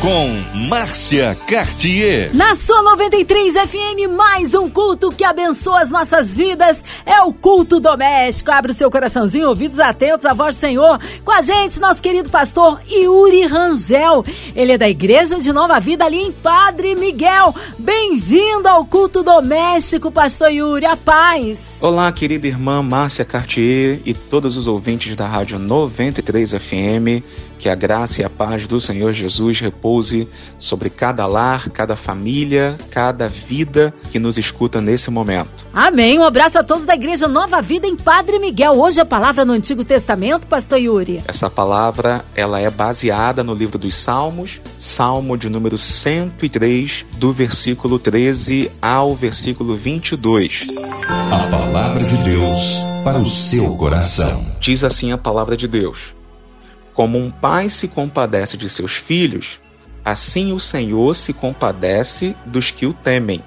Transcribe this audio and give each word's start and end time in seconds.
com 0.00 0.58
Márcia 0.68 1.36
Cartier. 1.48 2.30
Na 2.32 2.54
sua 2.54 2.82
93 2.82 3.54
FM, 3.54 4.08
mais 4.16 4.54
um 4.54 4.70
culto 4.70 5.10
que 5.10 5.24
abençoa 5.24 5.80
as 5.80 5.90
nossas 5.90 6.36
vidas. 6.36 6.84
É 7.04 7.20
o 7.22 7.32
culto 7.32 7.80
doméstico. 7.80 8.50
Abre 8.52 8.70
o 8.70 8.74
seu 8.74 8.90
coraçãozinho, 8.90 9.48
ouvidos 9.48 9.80
atentos 9.80 10.24
à 10.24 10.32
voz 10.32 10.54
do 10.54 10.60
Senhor. 10.60 11.00
Com 11.24 11.32
a 11.32 11.42
gente, 11.42 11.80
nosso 11.80 12.00
querido 12.00 12.30
pastor 12.30 12.80
Yuri 12.88 13.46
Rangel. 13.46 14.24
Ele 14.54 14.72
é 14.72 14.78
da 14.78 14.88
Igreja 14.88 15.40
de 15.40 15.52
Nova 15.52 15.80
Vida 15.80 16.04
ali 16.04 16.18
em 16.18 16.32
Padre 16.32 16.94
Miguel. 16.94 17.54
Bem-vindo 17.78 18.68
ao 18.68 18.84
culto 18.84 19.24
doméstico, 19.24 20.12
pastor 20.12 20.50
Yuri. 20.50 20.86
A 20.86 20.96
paz. 20.96 21.78
Olá, 21.82 22.10
querida 22.12 22.46
irmã 22.46 22.82
Márcia 22.82 23.24
Cartier 23.24 24.00
e 24.04 24.14
todos 24.14 24.56
os 24.56 24.68
ouvintes 24.68 25.16
da 25.16 25.26
Rádio 25.26 25.58
93 25.58 26.52
FM. 26.52 27.24
Que 27.58 27.68
a 27.68 27.74
graça 27.74 28.22
e 28.22 28.24
a 28.24 28.30
paz 28.30 28.68
do 28.68 28.80
Senhor 28.80 29.12
Jesus 29.12 29.60
repouse 29.88 30.28
sobre 30.58 30.90
cada 30.90 31.26
lar, 31.26 31.70
cada 31.70 31.96
família, 31.96 32.76
cada 32.90 33.28
vida 33.28 33.94
que 34.10 34.18
nos 34.18 34.36
escuta 34.36 34.80
nesse 34.80 35.10
momento. 35.10 35.66
Amém. 35.72 36.18
Um 36.18 36.24
abraço 36.24 36.58
a 36.58 36.64
todos 36.64 36.84
da 36.84 36.94
Igreja 36.94 37.26
Nova 37.26 37.62
Vida 37.62 37.86
em 37.86 37.96
Padre 37.96 38.38
Miguel. 38.38 38.72
Hoje 38.72 39.00
a 39.00 39.04
palavra 39.04 39.44
no 39.44 39.52
Antigo 39.52 39.84
Testamento, 39.84 40.46
pastor 40.46 40.78
Yuri. 40.78 41.22
Essa 41.26 41.48
palavra, 41.48 42.24
ela 42.34 42.60
é 42.60 42.70
baseada 42.70 43.42
no 43.42 43.54
livro 43.54 43.78
dos 43.78 43.94
Salmos, 43.94 44.60
Salmo 44.78 45.36
de 45.36 45.48
número 45.48 45.78
103, 45.78 47.06
do 47.16 47.32
versículo 47.32 47.98
13 47.98 48.70
ao 48.82 49.14
versículo 49.14 49.76
22. 49.76 50.66
A 51.08 51.50
palavra 51.50 52.04
de 52.04 52.16
Deus 52.24 52.82
para 53.04 53.18
o 53.18 53.26
seu 53.26 53.76
coração. 53.76 54.44
Diz 54.60 54.84
assim 54.84 55.12
a 55.12 55.18
palavra 55.18 55.56
de 55.56 55.68
Deus: 55.68 56.14
como 56.98 57.16
um 57.16 57.30
pai 57.30 57.68
se 57.68 57.86
compadece 57.86 58.56
de 58.56 58.68
seus 58.68 58.96
filhos, 58.96 59.60
assim 60.08 60.54
o 60.54 60.58
Senhor 60.58 61.14
se 61.14 61.34
compadece 61.34 62.34
dos 62.46 62.70
que 62.70 62.86
o 62.86 62.94
temem, 62.94 63.44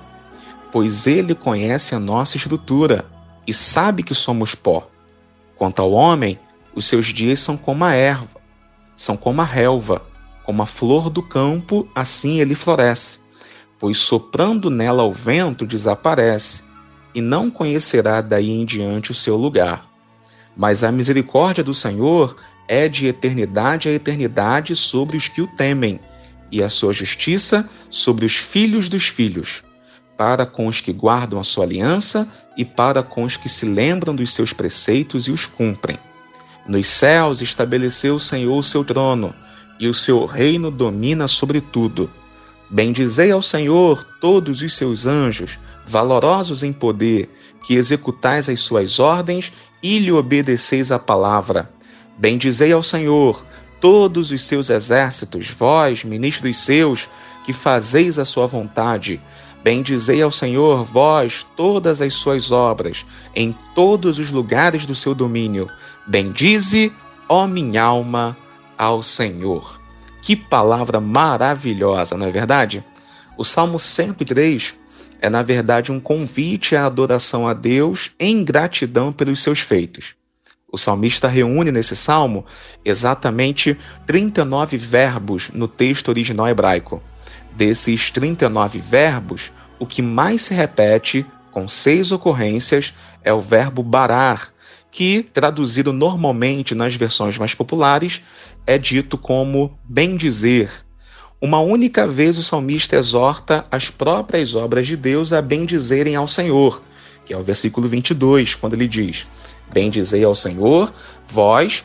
pois 0.72 1.08
ele 1.08 1.34
conhece 1.34 1.95
a 1.95 2.00
nossa 2.00 2.38
estrutura 2.38 3.04
e 3.48 3.54
sabe 3.54 4.04
que 4.04 4.14
somos 4.14 4.54
pó. 4.54 4.88
Quanto 5.58 5.82
ao 5.82 5.92
homem, 5.92 6.39
os 6.76 6.86
seus 6.86 7.08
dias 7.08 7.39
são 7.39 7.58
como 7.58 7.84
a 7.84 7.94
erva, 7.94 8.39
são 8.95 9.17
como 9.17 9.42
a 9.42 9.44
relva, 9.44 10.04
como 10.45 10.62
a 10.62 10.67
flor 10.67 11.09
do 11.09 11.23
campo, 11.23 11.89
assim 11.95 12.39
ele 12.39 12.54
floresce, 12.54 13.22
pois 13.80 13.98
soprando 13.98 14.70
nela 14.70 15.02
o 15.02 15.12
vento 15.12 15.66
desaparece, 15.66 16.64
e 17.16 17.22
não 17.22 17.50
conhecerá 17.50 18.22
daí 18.22 18.52
em 18.52 18.66
diante 18.66 19.09
o 19.09 19.16
seu 19.16 19.36
lugar. 19.36 19.89
Mas 20.56 20.84
a 20.84 20.92
misericórdia 20.92 21.64
do 21.64 21.73
Senhor 21.73 22.36
é 22.67 22.88
de 22.88 23.08
eternidade 23.08 23.89
a 23.89 23.92
eternidade 23.92 24.76
sobre 24.76 25.17
os 25.17 25.28
que 25.28 25.42
o 25.42 25.48
temem, 25.48 26.00
e 26.52 26.61
a 26.61 26.69
sua 26.69 26.94
justiça 26.94 27.67
sobre 27.89 28.25
os 28.25 28.35
filhos 28.35 28.89
dos 28.89 29.07
filhos, 29.07 29.63
para 30.17 30.45
com 30.45 30.67
os 30.67 30.81
que 30.81 30.91
guardam 30.91 31.39
a 31.39 31.43
sua 31.43 31.63
aliança 31.63 32.27
e 32.58 32.66
para 32.66 33.02
com 33.02 33.23
os 33.23 33.38
que 33.38 33.47
se 33.47 33.66
lembram 33.66 34.16
dos 34.16 34.33
seus 34.33 34.52
preceitos 34.53 35.27
e 35.27 35.31
os 35.31 35.45
cumprem. 35.45 35.97
Nos 36.67 36.88
céus 36.88 37.41
estabeleceu 37.41 38.16
o 38.16 38.19
Senhor 38.19 38.58
o 38.58 38.63
seu 38.63 38.83
trono, 38.83 39.33
e 39.80 39.88
o 39.88 39.93
seu 39.95 40.25
reino 40.27 40.69
domina 40.69 41.27
sobre 41.27 41.59
tudo. 41.59 42.08
Bendizei 42.69 43.31
ao 43.31 43.41
Senhor 43.41 44.05
todos 44.21 44.61
os 44.61 44.75
seus 44.75 45.08
anjos, 45.08 45.59
valorosos 45.88 46.61
em 46.61 46.71
poder, 46.71 47.27
que 47.65 47.73
executais 47.73 48.47
as 48.47 48.59
suas 48.59 48.99
ordens 48.99 49.52
e 49.81 49.97
lhe 49.97 50.11
obedeceis 50.11 50.91
a 50.91 50.99
palavra. 50.99 51.69
Bendizei 52.15 52.71
ao 52.71 52.83
Senhor 52.83 53.43
todos 53.81 54.31
os 54.31 54.43
seus 54.43 54.69
exércitos, 54.69 55.49
vós, 55.49 56.03
ministros 56.03 56.58
seus, 56.59 57.09
que 57.43 57.52
fazeis 57.52 58.17
a 58.19 58.23
sua 58.23 58.47
vontade. 58.47 59.19
Bendizei 59.64 60.21
ao 60.21 60.31
Senhor, 60.31 60.86
vós, 60.86 61.45
todas 61.55 62.02
as 62.02 62.14
suas 62.14 62.52
obras, 62.52 63.05
em 63.36 63.55
todos 63.75 64.20
os 64.20 64.31
lugares 64.31 64.86
do 64.86 64.95
seu 64.95 65.14
domínio. 65.14 65.67
Bendize, 66.08 66.93
ó 67.27 67.47
minha 67.47 67.83
alma, 67.83 68.37
ao 68.77 69.03
Senhor. 69.03 69.81
Que 70.21 70.36
palavra 70.36 70.99
maravilhosa, 70.99 72.15
não 72.15 72.27
é 72.27 72.31
verdade? 72.31 72.83
O 73.37 73.43
Salmo 73.43 73.80
103 73.80 74.80
é, 75.21 75.30
na 75.30 75.43
verdade, 75.43 75.91
um 75.91 75.99
convite 75.99 76.75
à 76.75 76.87
adoração 76.87 77.47
a 77.47 77.53
Deus 77.53 78.11
em 78.20 78.43
gratidão 78.43 79.14
pelos 79.14 79.41
seus 79.43 79.59
feitos. 79.59 80.15
O 80.71 80.77
salmista 80.77 81.27
reúne 81.27 81.71
nesse 81.71 81.95
salmo 81.95 82.45
exatamente 82.86 83.77
39 84.08 84.77
verbos 84.77 85.49
no 85.54 85.67
texto 85.67 86.08
original 86.08 86.48
hebraico. 86.48 87.04
Desses 87.54 88.09
39 88.09 88.80
verbos, 88.80 89.52
o 89.77 89.86
que 89.86 90.02
mais 90.02 90.43
se 90.43 90.54
repete, 90.54 91.26
com 91.52 91.67
seis 91.67 92.14
ocorrências, 92.14 92.93
é 93.21 93.33
o 93.33 93.42
verbo 93.42 93.83
barar, 93.83 94.54
que, 94.89 95.23
traduzido 95.33 95.92
normalmente 95.92 96.73
nas 96.73 96.95
versões 96.95 97.38
mais 97.38 97.53
populares, 97.53 98.21
é 98.65 98.77
dito 98.77 99.17
como 99.17 99.77
bendizer. 99.83 100.71
Uma 101.42 101.59
única 101.59 102.08
vez 102.08 102.38
o 102.38 102.43
salmista 102.43 102.95
exorta 102.95 103.65
as 103.70 103.89
próprias 103.89 104.55
obras 104.55 104.88
de 104.88 104.95
Deus 104.95 105.33
a 105.33 105.42
bendizerem 105.42 106.15
ao 106.15 106.27
Senhor, 106.27 106.82
que 107.26 107.33
é 107.33 107.38
o 107.38 107.43
versículo 107.43 107.89
22, 107.89 108.55
quando 108.55 108.73
ele 108.73 108.88
diz: 108.88 109.27
Bendizei 109.73 110.23
ao 110.23 110.36
Senhor, 110.36 110.93
vós, 111.27 111.83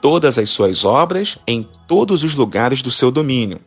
todas 0.00 0.38
as 0.38 0.50
suas 0.50 0.84
obras, 0.84 1.38
em 1.46 1.66
todos 1.86 2.22
os 2.22 2.34
lugares 2.34 2.82
do 2.82 2.90
seu 2.90 3.10
domínio. 3.10 3.60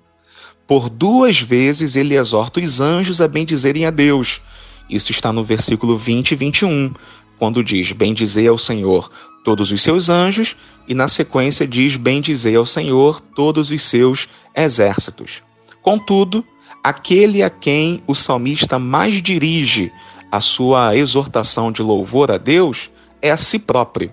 Por 0.67 0.89
duas 0.89 1.41
vezes 1.41 1.95
ele 1.95 2.15
exorta 2.15 2.59
os 2.59 2.79
anjos 2.79 3.19
a 3.19 3.27
bendizerem 3.27 3.85
a 3.85 3.89
Deus. 3.89 4.41
Isso 4.89 5.11
está 5.11 5.31
no 5.31 5.43
versículo 5.43 5.97
20 5.97 6.31
e 6.31 6.35
21, 6.35 6.93
quando 7.37 7.63
diz: 7.63 7.91
Bendizei 7.91 8.47
ao 8.47 8.57
Senhor 8.57 9.11
todos 9.43 9.71
os 9.71 9.81
seus 9.81 10.09
anjos, 10.09 10.55
e 10.87 10.93
na 10.93 11.07
sequência 11.07 11.67
diz: 11.67 11.95
Bendizei 11.95 12.55
ao 12.55 12.65
Senhor 12.65 13.19
todos 13.19 13.71
os 13.71 13.81
seus 13.81 14.27
exércitos. 14.55 15.41
Contudo, 15.81 16.45
aquele 16.83 17.43
a 17.43 17.49
quem 17.49 18.03
o 18.07 18.13
salmista 18.13 18.77
mais 18.77 19.21
dirige 19.21 19.91
a 20.31 20.39
sua 20.39 20.95
exortação 20.95 21.71
de 21.71 21.81
louvor 21.81 22.31
a 22.31 22.37
Deus 22.37 22.89
é 23.21 23.31
a 23.31 23.37
si 23.37 23.59
próprio. 23.59 24.11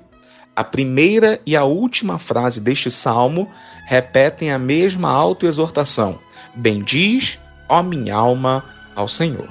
A 0.55 0.65
primeira 0.65 1.41
e 1.47 1.57
a 1.57 1.65
última 1.65 2.19
frase 2.19 2.61
deste 2.61 2.91
salmo 2.91 3.49
repetem 3.87 4.51
a 4.51 4.59
mesma 4.59 5.09
autoexortação: 5.09 6.19
Bendiz, 6.55 7.39
ó 7.69 7.83
minha 7.83 8.15
alma, 8.15 8.65
ao 8.95 9.07
Senhor. 9.07 9.49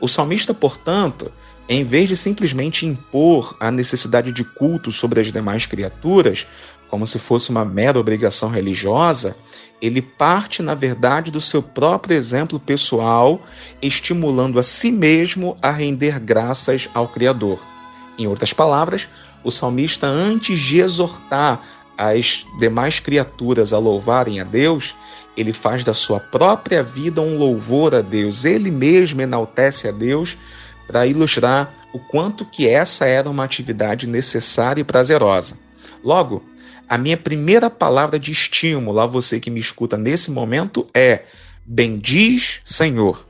O 0.00 0.06
salmista, 0.06 0.52
portanto, 0.52 1.32
em 1.66 1.82
vez 1.82 2.10
de 2.10 2.16
simplesmente 2.16 2.84
impor 2.84 3.56
a 3.58 3.70
necessidade 3.70 4.32
de 4.32 4.44
culto 4.44 4.92
sobre 4.92 5.20
as 5.20 5.32
demais 5.32 5.64
criaturas, 5.64 6.46
como 6.90 7.06
se 7.06 7.18
fosse 7.18 7.48
uma 7.48 7.64
mera 7.64 7.98
obrigação 7.98 8.50
religiosa, 8.50 9.34
ele 9.80 10.02
parte, 10.02 10.62
na 10.62 10.74
verdade, 10.74 11.30
do 11.30 11.40
seu 11.40 11.62
próprio 11.62 12.16
exemplo 12.16 12.60
pessoal, 12.60 13.42
estimulando 13.80 14.58
a 14.58 14.62
si 14.62 14.92
mesmo 14.92 15.56
a 15.62 15.72
render 15.72 16.20
graças 16.20 16.88
ao 16.92 17.08
Criador. 17.08 17.73
Em 18.18 18.26
outras 18.26 18.52
palavras, 18.52 19.08
o 19.42 19.50
salmista, 19.50 20.06
antes 20.06 20.58
de 20.58 20.78
exortar 20.78 21.60
as 21.96 22.46
demais 22.58 23.00
criaturas 23.00 23.72
a 23.72 23.78
louvarem 23.78 24.40
a 24.40 24.44
Deus, 24.44 24.94
ele 25.36 25.52
faz 25.52 25.84
da 25.84 25.94
sua 25.94 26.18
própria 26.18 26.82
vida 26.82 27.20
um 27.20 27.38
louvor 27.38 27.94
a 27.94 28.00
Deus. 28.00 28.44
Ele 28.44 28.70
mesmo 28.70 29.20
enaltece 29.20 29.88
a 29.88 29.92
Deus 29.92 30.36
para 30.86 31.06
ilustrar 31.06 31.74
o 31.92 31.98
quanto 31.98 32.44
que 32.44 32.68
essa 32.68 33.06
era 33.06 33.28
uma 33.28 33.44
atividade 33.44 34.06
necessária 34.06 34.80
e 34.80 34.84
prazerosa. 34.84 35.58
Logo, 36.02 36.42
a 36.88 36.98
minha 36.98 37.16
primeira 37.16 37.70
palavra 37.70 38.18
de 38.18 38.30
estímulo 38.30 39.00
a 39.00 39.06
você 39.06 39.40
que 39.40 39.50
me 39.50 39.60
escuta 39.60 39.96
nesse 39.96 40.30
momento 40.30 40.86
é: 40.92 41.24
bendiz 41.64 42.60
Senhor 42.62 43.24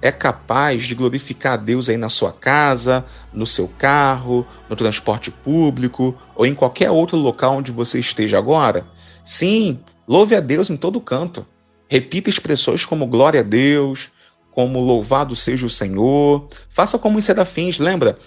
é 0.00 0.12
capaz 0.12 0.84
de 0.84 0.94
glorificar 0.94 1.54
a 1.54 1.56
Deus 1.56 1.88
aí 1.88 1.96
na 1.96 2.08
sua 2.08 2.32
casa, 2.32 3.04
no 3.32 3.46
seu 3.46 3.68
carro, 3.68 4.46
no 4.68 4.76
transporte 4.76 5.30
público 5.30 6.16
ou 6.34 6.46
em 6.46 6.54
qualquer 6.54 6.90
outro 6.90 7.16
local 7.16 7.56
onde 7.56 7.72
você 7.72 7.98
esteja 7.98 8.38
agora? 8.38 8.86
Sim, 9.24 9.80
louve 10.06 10.34
a 10.34 10.40
Deus 10.40 10.70
em 10.70 10.76
todo 10.76 11.00
canto. 11.00 11.44
Repita 11.88 12.30
expressões 12.30 12.84
como 12.84 13.06
glória 13.06 13.40
a 13.40 13.42
Deus, 13.42 14.10
como 14.52 14.80
louvado 14.80 15.34
seja 15.34 15.66
o 15.66 15.70
Senhor. 15.70 16.48
Faça 16.68 16.98
como 16.98 17.18
os 17.18 17.24
serafins, 17.24 17.78
lembra? 17.78 18.18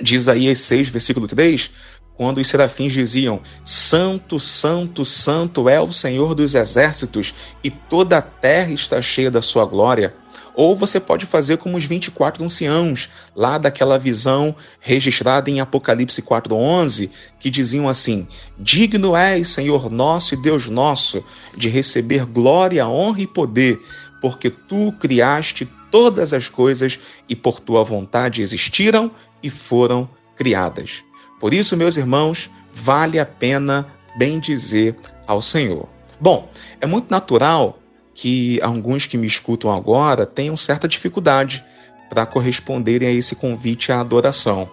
De 0.00 0.16
Isaías 0.16 0.58
6, 0.58 0.88
versículo 0.88 1.26
3, 1.26 1.70
quando 2.16 2.38
os 2.38 2.48
serafins 2.48 2.92
diziam: 2.92 3.40
Santo, 3.64 4.38
Santo, 4.40 5.04
Santo 5.04 5.68
é 5.68 5.80
o 5.80 5.92
Senhor 5.92 6.34
dos 6.34 6.54
exércitos, 6.54 7.32
e 7.62 7.70
toda 7.70 8.18
a 8.18 8.22
terra 8.22 8.72
está 8.72 9.00
cheia 9.00 9.30
da 9.30 9.40
sua 9.40 9.64
glória. 9.64 10.14
Ou 10.54 10.76
você 10.76 11.00
pode 11.00 11.26
fazer 11.26 11.58
como 11.58 11.76
os 11.76 11.84
24 11.84 12.44
anciãos, 12.44 13.08
lá 13.34 13.58
daquela 13.58 13.98
visão 13.98 14.54
registrada 14.80 15.50
em 15.50 15.60
Apocalipse 15.60 16.22
4:11, 16.22 17.10
que 17.38 17.50
diziam 17.50 17.88
assim: 17.88 18.26
Digno 18.58 19.16
és, 19.16 19.48
Senhor 19.48 19.90
nosso 19.90 20.34
e 20.34 20.36
Deus 20.40 20.68
nosso, 20.68 21.24
de 21.56 21.68
receber 21.68 22.24
glória, 22.24 22.86
honra 22.86 23.22
e 23.22 23.26
poder, 23.26 23.80
porque 24.20 24.48
tu 24.48 24.92
criaste 25.00 25.68
todas 25.90 26.32
as 26.32 26.48
coisas 26.48 26.98
e 27.28 27.36
por 27.36 27.60
tua 27.60 27.82
vontade 27.84 28.42
existiram 28.42 29.10
e 29.42 29.50
foram 29.50 30.08
criadas. 30.36 31.04
Por 31.40 31.52
isso, 31.52 31.76
meus 31.76 31.96
irmãos, 31.96 32.50
vale 32.72 33.18
a 33.18 33.26
pena 33.26 33.86
bendizer 34.16 34.96
ao 35.26 35.42
Senhor. 35.42 35.88
Bom, 36.20 36.48
é 36.80 36.86
muito 36.86 37.10
natural 37.10 37.78
que 38.14 38.60
alguns 38.62 39.06
que 39.06 39.18
me 39.18 39.26
escutam 39.26 39.70
agora 39.70 40.24
tenham 40.24 40.56
certa 40.56 40.86
dificuldade 40.86 41.64
para 42.08 42.24
corresponderem 42.24 43.08
a 43.08 43.12
esse 43.12 43.34
convite 43.34 43.90
à 43.90 44.00
adoração. 44.00 44.68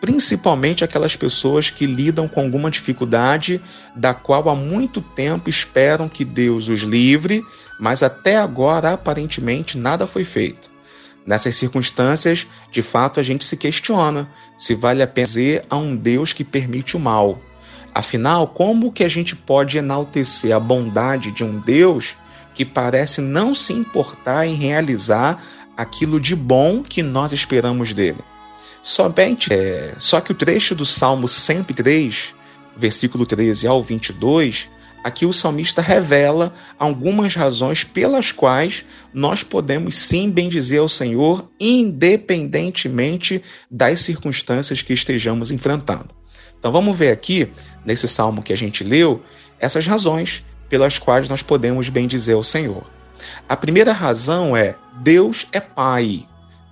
Principalmente 0.00 0.84
aquelas 0.84 1.16
pessoas 1.16 1.70
que 1.70 1.86
lidam 1.86 2.28
com 2.28 2.40
alguma 2.40 2.70
dificuldade 2.70 3.60
da 3.94 4.14
qual 4.14 4.48
há 4.48 4.54
muito 4.54 5.00
tempo 5.00 5.50
esperam 5.50 6.08
que 6.08 6.24
Deus 6.24 6.68
os 6.68 6.80
livre, 6.80 7.42
mas 7.80 8.02
até 8.02 8.36
agora 8.36 8.92
aparentemente 8.92 9.76
nada 9.76 10.06
foi 10.06 10.24
feito. 10.24 10.70
Nessas 11.26 11.56
circunstâncias, 11.56 12.46
de 12.70 12.82
fato, 12.82 13.18
a 13.18 13.22
gente 13.22 13.44
se 13.44 13.56
questiona 13.56 14.30
se 14.56 14.74
vale 14.74 15.02
a 15.02 15.06
pena 15.06 15.26
dizer 15.26 15.64
a 15.68 15.76
um 15.76 15.96
Deus 15.96 16.32
que 16.32 16.44
permite 16.44 16.96
o 16.96 17.00
mal. 17.00 17.40
Afinal, 17.92 18.46
como 18.46 18.92
que 18.92 19.02
a 19.02 19.08
gente 19.08 19.34
pode 19.34 19.76
enaltecer 19.76 20.54
a 20.54 20.60
bondade 20.60 21.32
de 21.32 21.42
um 21.42 21.58
Deus 21.58 22.14
que 22.56 22.64
parece 22.64 23.20
não 23.20 23.54
se 23.54 23.74
importar 23.74 24.46
em 24.46 24.54
realizar 24.54 25.44
aquilo 25.76 26.18
de 26.18 26.34
bom 26.34 26.82
que 26.82 27.02
nós 27.02 27.34
esperamos 27.34 27.92
dele? 27.92 28.20
Somente, 28.80 29.52
é, 29.52 29.94
só 29.98 30.22
que 30.22 30.32
o 30.32 30.34
trecho 30.34 30.74
do 30.74 30.86
Salmo 30.86 31.28
103, 31.28 32.34
versículo 32.74 33.26
13 33.26 33.66
ao 33.66 33.82
22, 33.82 34.68
aqui 35.04 35.26
o 35.26 35.34
salmista 35.34 35.82
revela 35.82 36.54
algumas 36.78 37.34
razões 37.34 37.84
pelas 37.84 38.32
quais 38.32 38.86
nós 39.12 39.42
podemos 39.42 39.94
sim 39.94 40.30
bendizer 40.30 40.80
ao 40.80 40.88
Senhor, 40.88 41.46
independentemente 41.60 43.42
das 43.70 44.00
circunstâncias 44.00 44.80
que 44.80 44.94
estejamos 44.94 45.50
enfrentando. 45.50 46.08
Então 46.58 46.72
vamos 46.72 46.96
ver 46.96 47.10
aqui, 47.10 47.48
nesse 47.84 48.08
salmo 48.08 48.42
que 48.42 48.52
a 48.52 48.56
gente 48.56 48.82
leu, 48.82 49.22
essas 49.60 49.86
razões 49.86 50.42
pelas 50.68 50.98
quais 50.98 51.28
nós 51.28 51.42
podemos 51.42 51.88
bendizer 51.88 52.34
ao 52.34 52.42
Senhor. 52.42 52.84
A 53.48 53.56
primeira 53.56 53.92
razão 53.92 54.56
é 54.56 54.74
Deus 55.00 55.46
é 55.52 55.60
Pai. 55.60 56.26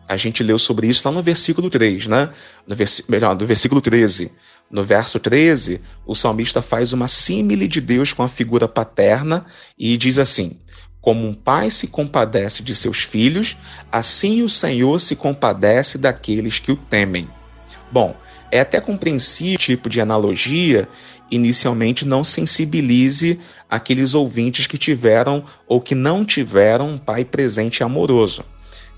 A 0.07 0.17
gente 0.17 0.43
leu 0.43 0.59
sobre 0.59 0.87
isso 0.87 1.07
lá 1.09 1.15
no 1.15 1.23
versículo 1.23 1.71
3, 1.71 2.07
né? 2.07 2.31
No 2.67 2.75
vers... 2.75 3.05
Melhor, 3.09 3.35
no 3.39 3.47
versículo 3.47 3.81
13. 3.81 4.31
No 4.71 4.83
verso 4.83 5.19
13, 5.19 5.81
o 6.07 6.15
salmista 6.15 6.61
faz 6.61 6.93
uma 6.93 7.09
símile 7.09 7.67
de 7.69 7.81
Deus 7.81 8.13
com 8.13 8.23
a 8.23 8.29
figura 8.29 8.69
paterna 8.69 9.47
e 9.79 9.97
diz 9.97 10.19
assim: 10.19 10.59
Como 11.01 11.27
um 11.27 11.33
pai 11.33 11.71
se 11.71 11.89
compadece 11.89 12.63
de 12.63 12.75
seus 12.75 13.03
filhos, 13.03 13.57
assim 13.91 14.43
o 14.43 14.49
Senhor 14.49 14.99
se 15.01 15.17
compadece 15.17 15.97
daqueles 15.97 16.59
que 16.59 16.73
o 16.73 16.77
temem. 16.77 17.29
Bom, 17.91 18.17
é 18.55 18.61
até 18.61 18.81
compreensível 18.81 19.59
tipo 19.59 19.91
de 19.91 20.01
analogia 20.01 20.89
inicialmente 21.29 22.07
não 22.07 22.23
sensibilize 22.23 23.41
aqueles 23.69 24.15
ouvintes 24.15 24.69
que 24.69 24.79
tiveram 24.79 25.45
ou 25.67 25.81
que 25.81 25.93
não 25.93 26.25
tiveram 26.25 26.91
um 26.91 26.97
pai 26.97 27.25
presente 27.25 27.79
e 27.79 27.83
amoroso. 27.83 28.45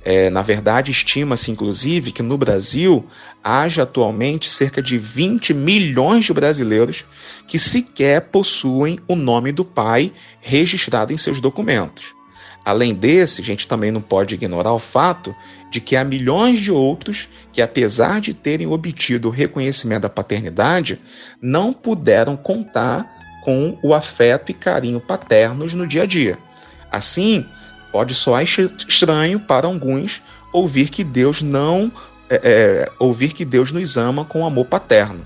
É, 0.05 0.29
na 0.29 0.43
verdade, 0.43 0.91
estima-se 0.91 1.51
inclusive 1.51 2.13
que 2.13 2.23
no 2.23 2.37
Brasil 2.37 3.07
haja 3.43 3.85
atualmente 3.85 4.47
cerca 4.47 4.83
de 4.83 4.99
20 4.99 5.55
milhões 5.55 6.27
de 6.27 6.35
brasileiros 6.35 7.07
que 7.49 7.59
sequer 7.59 8.21
possuem 8.29 8.99
o 9.09 9.17
nome 9.17 9.53
do 9.53 9.65
pai 9.65 10.13
registrado 10.39 11.15
em 11.15 11.19
seus 11.19 11.41
documentos. 11.41 12.15
Além 12.67 12.93
desse, 12.93 13.41
a 13.41 13.45
gente 13.45 13.69
também 13.69 13.93
não 13.93 14.01
pode 14.01 14.35
ignorar 14.35 14.73
o 14.73 14.81
fato 14.81 15.33
de 15.71 15.81
que 15.81 15.95
há 15.95 16.03
milhões 16.03 16.59
de 16.59 16.73
outros 16.73 17.29
que, 17.53 17.63
apesar 17.63 18.21
de 18.21 18.35
terem 18.35 18.67
obtido 18.67 19.29
o 19.29 19.31
reconhecimento 19.31 20.03
da 20.03 20.09
paternidade, 20.09 21.01
não 21.41 21.73
puderam 21.73 22.37
contar 22.37 23.09
com 23.45 23.79
o 23.85 23.95
afeto 23.95 24.51
e 24.51 24.53
carinho 24.53 24.99
paternos 24.99 25.75
no 25.75 25.87
dia 25.87 26.03
a 26.03 26.07
dia. 26.07 26.37
Assim, 26.91 27.47
pode 27.93 28.17
soar 28.17 28.43
estranho 28.43 29.39
para 29.39 29.69
alguns 29.69 30.21
ouvir 30.53 30.89
que 30.89 31.05
Deus 31.05 31.43
não 31.43 31.93
é, 32.29 32.41
é, 32.43 32.93
ouvir 32.99 33.33
que 33.33 33.45
Deus 33.45 33.71
nos 33.71 33.97
ama 33.97 34.25
com 34.25 34.45
amor 34.45 34.67
paterno. 34.67 35.25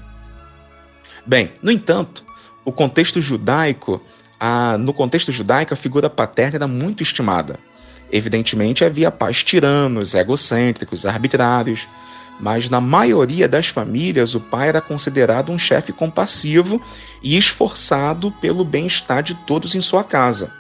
Bem, 1.25 1.53
no 1.63 1.73
entanto, 1.73 2.23
o 2.67 2.71
contexto 2.71 3.19
judaico 3.19 3.99
a, 4.41 4.79
no 4.79 4.95
contexto 4.95 5.31
judaico, 5.31 5.75
a 5.75 5.77
figura 5.77 6.09
paterna 6.09 6.57
era 6.57 6.67
muito 6.67 7.03
estimada. 7.03 7.59
Evidentemente, 8.11 8.85
havia 8.85 9.11
pais 9.11 9.45
tiranos, 9.45 10.15
egocêntricos, 10.15 11.05
arbitrários, 11.05 11.87
mas 12.41 12.71
na 12.71 12.81
maioria 12.81 13.47
das 13.47 13.67
famílias, 13.67 14.35
o 14.35 14.41
pai 14.41 14.71
era 14.71 14.81
considerado 14.81 15.53
um 15.53 15.59
chefe 15.59 15.93
compassivo 15.93 16.81
e 17.23 17.37
esforçado 17.37 18.33
pelo 18.41 18.65
bem-estar 18.65 19.23
de 19.23 19.35
todos 19.35 19.75
em 19.75 19.81
sua 19.83 20.03
casa. 20.03 20.51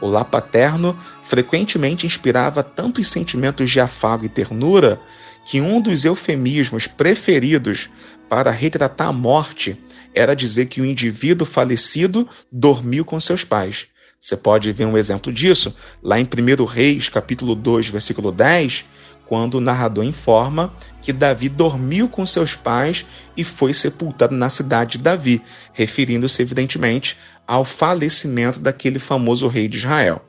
O 0.00 0.06
lar 0.06 0.24
paterno 0.24 0.98
frequentemente 1.22 2.06
inspirava 2.06 2.62
tantos 2.62 3.08
sentimentos 3.10 3.70
de 3.70 3.78
afago 3.78 4.24
e 4.24 4.28
ternura 4.28 4.98
que 5.44 5.60
um 5.60 5.80
dos 5.80 6.04
eufemismos 6.04 6.86
preferidos 6.86 7.88
para 8.28 8.50
retratar 8.50 9.08
a 9.08 9.12
morte 9.12 9.76
era 10.14 10.34
dizer 10.34 10.66
que 10.66 10.80
o 10.80 10.84
indivíduo 10.84 11.46
falecido 11.46 12.28
dormiu 12.50 13.04
com 13.04 13.18
seus 13.20 13.44
pais. 13.44 13.86
Você 14.20 14.36
pode 14.36 14.72
ver 14.72 14.84
um 14.84 14.98
exemplo 14.98 15.32
disso 15.32 15.74
lá 16.02 16.18
em 16.18 16.24
1 16.24 16.64
Reis, 16.64 17.08
capítulo 17.08 17.54
2, 17.54 17.88
versículo 17.88 18.32
10, 18.32 18.84
quando 19.26 19.56
o 19.56 19.60
narrador 19.60 20.04
informa 20.04 20.74
que 21.02 21.12
Davi 21.12 21.48
dormiu 21.48 22.08
com 22.08 22.26
seus 22.26 22.54
pais 22.54 23.06
e 23.36 23.44
foi 23.44 23.72
sepultado 23.72 24.34
na 24.34 24.50
cidade 24.50 24.92
de 24.92 25.04
Davi, 25.04 25.42
referindo-se 25.72 26.42
evidentemente 26.42 27.16
ao 27.46 27.64
falecimento 27.64 28.58
daquele 28.58 28.98
famoso 28.98 29.46
rei 29.46 29.68
de 29.68 29.78
Israel. 29.78 30.24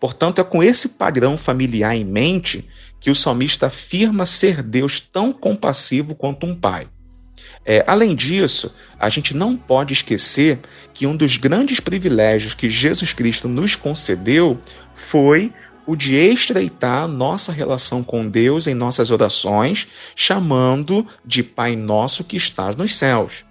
Portanto, 0.00 0.40
é 0.40 0.44
com 0.44 0.62
esse 0.62 0.90
padrão 0.90 1.36
familiar 1.36 1.94
em 1.94 2.04
mente 2.04 2.68
que 2.98 3.10
o 3.10 3.14
salmista 3.14 3.66
afirma 3.66 4.26
ser 4.26 4.62
Deus 4.62 4.98
tão 4.98 5.32
compassivo 5.32 6.14
quanto 6.14 6.46
um 6.46 6.54
pai. 6.54 6.88
É, 7.64 7.84
além 7.86 8.14
disso, 8.14 8.74
a 8.98 9.08
gente 9.08 9.36
não 9.36 9.56
pode 9.56 9.92
esquecer 9.92 10.58
que 10.94 11.06
um 11.06 11.16
dos 11.16 11.36
grandes 11.36 11.80
privilégios 11.80 12.54
que 12.54 12.70
Jesus 12.70 13.12
Cristo 13.12 13.48
nos 13.48 13.76
concedeu 13.76 14.58
foi 14.94 15.52
o 15.86 15.96
de 15.96 16.14
estreitar 16.14 17.08
nossa 17.08 17.50
relação 17.50 18.02
com 18.02 18.28
Deus 18.28 18.66
em 18.66 18.74
nossas 18.74 19.10
orações, 19.10 19.88
chamando 20.14 21.06
de 21.24 21.42
Pai 21.42 21.76
Nosso 21.76 22.24
que 22.24 22.36
estás 22.36 22.76
nos 22.76 22.94
céus. 22.94 23.44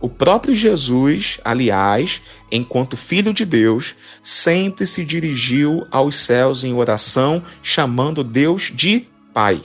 O 0.00 0.08
próprio 0.08 0.54
Jesus, 0.54 1.38
aliás, 1.44 2.20
enquanto 2.50 2.96
Filho 2.96 3.32
de 3.32 3.44
Deus, 3.44 3.94
sempre 4.22 4.86
se 4.86 5.04
dirigiu 5.04 5.86
aos 5.90 6.16
céus 6.16 6.64
em 6.64 6.74
oração, 6.74 7.42
chamando 7.62 8.24
Deus 8.24 8.72
de 8.74 9.06
Pai. 9.32 9.62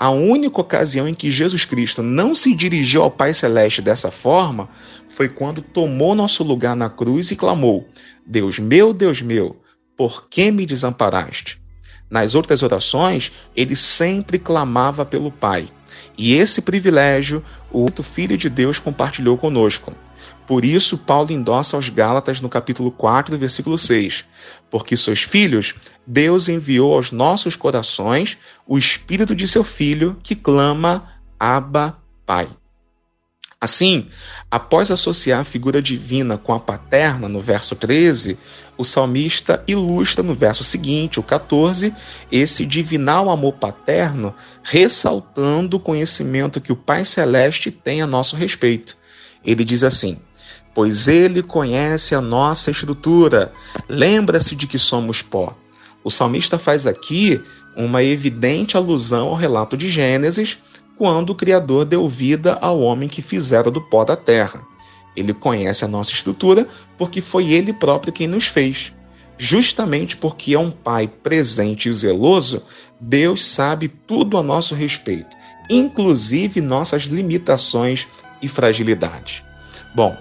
A 0.00 0.08
única 0.08 0.62
ocasião 0.62 1.06
em 1.06 1.12
que 1.12 1.30
Jesus 1.30 1.66
Cristo 1.66 2.02
não 2.02 2.34
se 2.34 2.54
dirigiu 2.54 3.02
ao 3.02 3.10
Pai 3.10 3.34
Celeste 3.34 3.82
dessa 3.82 4.10
forma 4.10 4.66
foi 5.10 5.28
quando 5.28 5.60
tomou 5.60 6.14
nosso 6.14 6.42
lugar 6.42 6.74
na 6.74 6.88
cruz 6.88 7.30
e 7.30 7.36
clamou: 7.36 7.86
Deus 8.26 8.58
meu, 8.58 8.94
Deus 8.94 9.20
meu, 9.20 9.60
por 9.94 10.26
que 10.26 10.50
me 10.50 10.64
desamparaste? 10.64 11.60
Nas 12.08 12.34
outras 12.34 12.62
orações, 12.62 13.30
ele 13.54 13.76
sempre 13.76 14.38
clamava 14.38 15.04
pelo 15.04 15.30
Pai. 15.30 15.68
E 16.16 16.32
esse 16.32 16.62
privilégio 16.62 17.44
o 17.70 17.86
Filho 18.02 18.38
de 18.38 18.48
Deus 18.48 18.78
compartilhou 18.78 19.36
conosco. 19.36 19.94
Por 20.46 20.64
isso, 20.64 20.96
Paulo 20.96 21.30
endossa 21.30 21.76
aos 21.76 21.90
Gálatas 21.90 22.40
no 22.40 22.48
capítulo 22.48 22.90
4, 22.90 23.36
versículo 23.36 23.76
6. 23.76 24.24
Porque 24.70 24.96
sois 24.96 25.22
filhos, 25.22 25.74
Deus 26.06 26.48
enviou 26.48 26.94
aos 26.94 27.12
nossos 27.12 27.56
corações 27.56 28.38
o 28.66 28.78
Espírito 28.78 29.34
de 29.34 29.46
seu 29.46 29.62
Filho 29.62 30.16
que 30.22 30.34
clama, 30.34 31.06
Abba, 31.38 31.96
Pai. 32.26 32.48
Assim, 33.60 34.08
após 34.50 34.90
associar 34.90 35.40
a 35.40 35.44
figura 35.44 35.82
divina 35.82 36.38
com 36.38 36.54
a 36.54 36.58
paterna 36.58 37.28
no 37.28 37.40
verso 37.40 37.76
13, 37.76 38.38
o 38.78 38.84
salmista 38.84 39.62
ilustra 39.68 40.22
no 40.22 40.34
verso 40.34 40.64
seguinte, 40.64 41.20
o 41.20 41.22
14, 41.22 41.92
esse 42.32 42.64
divinal 42.64 43.28
amor 43.28 43.52
paterno, 43.52 44.34
ressaltando 44.62 45.76
o 45.76 45.80
conhecimento 45.80 46.60
que 46.60 46.72
o 46.72 46.76
Pai 46.76 47.04
Celeste 47.04 47.70
tem 47.70 48.00
a 48.00 48.06
nosso 48.06 48.34
respeito. 48.34 48.96
Ele 49.44 49.62
diz 49.62 49.84
assim: 49.84 50.18
pois 50.74 51.08
ele 51.08 51.42
conhece 51.42 52.14
a 52.14 52.20
nossa 52.20 52.70
estrutura. 52.70 53.52
Lembra-se 53.88 54.54
de 54.54 54.66
que 54.66 54.78
somos 54.78 55.22
pó. 55.22 55.54
O 56.02 56.10
salmista 56.10 56.58
faz 56.58 56.86
aqui 56.86 57.40
uma 57.76 58.02
evidente 58.02 58.76
alusão 58.76 59.28
ao 59.28 59.34
relato 59.34 59.76
de 59.76 59.88
Gênesis, 59.88 60.58
quando 60.96 61.30
o 61.30 61.34
Criador 61.34 61.84
deu 61.84 62.06
vida 62.08 62.58
ao 62.60 62.80
homem 62.80 63.08
que 63.08 63.22
fizera 63.22 63.70
do 63.70 63.80
pó 63.80 64.04
da 64.04 64.16
terra. 64.16 64.60
Ele 65.16 65.32
conhece 65.32 65.84
a 65.84 65.88
nossa 65.88 66.12
estrutura 66.12 66.68
porque 66.96 67.20
foi 67.20 67.52
ele 67.52 67.72
próprio 67.72 68.12
quem 68.12 68.26
nos 68.26 68.46
fez. 68.46 68.92
Justamente 69.36 70.16
porque 70.16 70.54
é 70.54 70.58
um 70.58 70.70
Pai 70.70 71.08
presente 71.08 71.88
e 71.88 71.92
zeloso, 71.92 72.62
Deus 73.00 73.44
sabe 73.46 73.88
tudo 73.88 74.36
a 74.36 74.42
nosso 74.42 74.74
respeito, 74.74 75.34
inclusive 75.70 76.60
nossas 76.60 77.04
limitações 77.04 78.06
e 78.42 78.48
fragilidades. 78.48 79.42
Bom, 79.94 80.14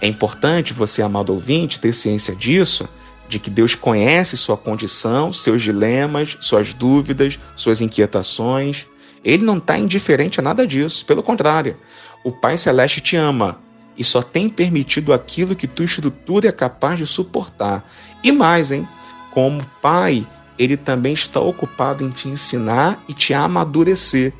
é 0.00 0.08
importante 0.08 0.72
você, 0.72 1.02
amado 1.02 1.32
ouvinte, 1.32 1.78
ter 1.78 1.92
ciência 1.92 2.34
disso, 2.34 2.88
de 3.28 3.38
que 3.38 3.50
Deus 3.50 3.74
conhece 3.74 4.36
sua 4.36 4.56
condição, 4.56 5.32
seus 5.32 5.62
dilemas, 5.62 6.36
suas 6.40 6.72
dúvidas, 6.72 7.38
suas 7.56 7.80
inquietações. 7.80 8.86
Ele 9.24 9.44
não 9.44 9.58
está 9.58 9.78
indiferente 9.78 10.40
a 10.40 10.42
nada 10.42 10.66
disso, 10.66 11.04
pelo 11.06 11.22
contrário, 11.22 11.76
o 12.22 12.32
Pai 12.32 12.56
Celeste 12.56 13.00
te 13.00 13.16
ama 13.16 13.58
e 13.96 14.02
só 14.02 14.22
tem 14.22 14.48
permitido 14.48 15.12
aquilo 15.12 15.54
que 15.54 15.66
tua 15.66 15.84
estrutura 15.84 16.48
é 16.48 16.52
capaz 16.52 16.98
de 16.98 17.06
suportar. 17.06 17.88
E 18.22 18.32
mais, 18.32 18.70
hein? 18.70 18.88
Como 19.30 19.64
pai, 19.80 20.26
ele 20.58 20.76
também 20.76 21.12
está 21.12 21.40
ocupado 21.40 22.04
em 22.04 22.10
te 22.10 22.28
ensinar 22.28 23.02
e 23.08 23.14
te 23.14 23.34
amadurecer. 23.34 24.32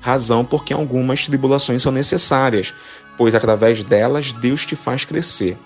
Razão 0.00 0.44
porque 0.44 0.72
algumas 0.72 1.26
tribulações 1.26 1.82
são 1.82 1.92
necessárias, 1.92 2.72
pois 3.16 3.34
através 3.34 3.82
delas 3.82 4.32
Deus 4.32 4.64
te 4.64 4.76
faz 4.76 5.04
crescer. 5.04 5.56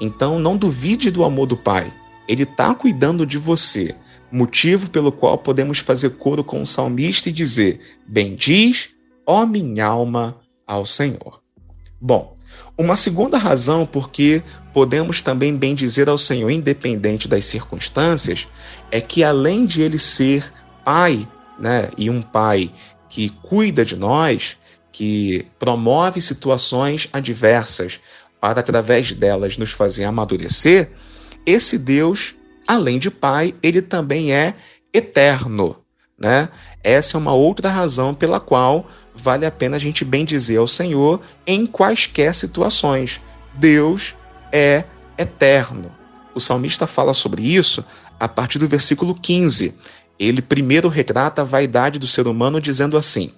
Então 0.00 0.38
não 0.38 0.56
duvide 0.56 1.10
do 1.10 1.24
amor 1.24 1.46
do 1.46 1.56
Pai. 1.56 1.92
Ele 2.28 2.44
está 2.44 2.74
cuidando 2.74 3.26
de 3.26 3.38
você, 3.38 3.94
motivo 4.30 4.90
pelo 4.90 5.12
qual 5.12 5.36
podemos 5.38 5.78
fazer 5.78 6.10
coro 6.10 6.42
com 6.42 6.62
o 6.62 6.66
salmista 6.66 7.28
e 7.28 7.32
dizer: 7.32 7.80
Bendiz, 8.06 8.90
ó 9.26 9.44
minha 9.44 9.86
alma, 9.86 10.38
ao 10.66 10.86
Senhor. 10.86 11.42
Bom, 12.00 12.36
uma 12.76 12.96
segunda 12.96 13.36
razão 13.36 13.86
porque 13.86 14.42
podemos 14.72 15.20
também 15.20 15.56
bem 15.56 15.74
dizer 15.74 16.08
ao 16.08 16.18
Senhor, 16.18 16.50
independente 16.50 17.28
das 17.28 17.44
circunstâncias, 17.44 18.48
é 18.90 19.00
que 19.00 19.22
além 19.22 19.64
de 19.64 19.82
ele 19.82 19.98
ser 19.98 20.52
pai, 20.84 21.26
né, 21.58 21.90
e 21.96 22.08
um 22.08 22.22
pai 22.22 22.70
que 23.08 23.28
cuida 23.28 23.84
de 23.84 23.94
nós, 23.94 24.56
que 24.90 25.46
promove 25.58 26.20
situações 26.20 27.08
adversas 27.12 28.00
para 28.40 28.60
através 28.60 29.12
delas 29.12 29.56
nos 29.56 29.70
fazer 29.70 30.04
amadurecer, 30.04 30.90
esse 31.44 31.78
Deus, 31.78 32.34
além 32.66 32.98
de 32.98 33.10
pai, 33.10 33.54
ele 33.62 33.82
também 33.82 34.32
é 34.32 34.54
eterno, 34.92 35.76
né? 36.18 36.48
Essa 36.82 37.16
é 37.16 37.18
uma 37.18 37.32
outra 37.32 37.70
razão 37.70 38.14
pela 38.14 38.40
qual 38.40 38.86
vale 39.14 39.46
a 39.46 39.50
pena 39.50 39.76
a 39.76 39.80
gente 39.80 40.04
bem 40.04 40.24
dizer 40.24 40.56
ao 40.56 40.66
Senhor 40.66 41.20
em 41.46 41.66
quaisquer 41.66 42.34
situações. 42.34 43.20
Deus 43.54 44.14
é 44.50 44.84
eterno. 45.16 45.90
O 46.34 46.40
salmista 46.40 46.86
fala 46.86 47.14
sobre 47.14 47.42
isso 47.42 47.84
a 48.18 48.28
partir 48.28 48.58
do 48.58 48.68
versículo 48.68 49.14
15. 49.14 49.74
Ele 50.18 50.40
primeiro 50.40 50.88
retrata 50.88 51.42
a 51.42 51.44
vaidade 51.44 51.98
do 51.98 52.06
ser 52.06 52.26
humano 52.26 52.60
dizendo 52.60 52.96
assim: 52.96 53.32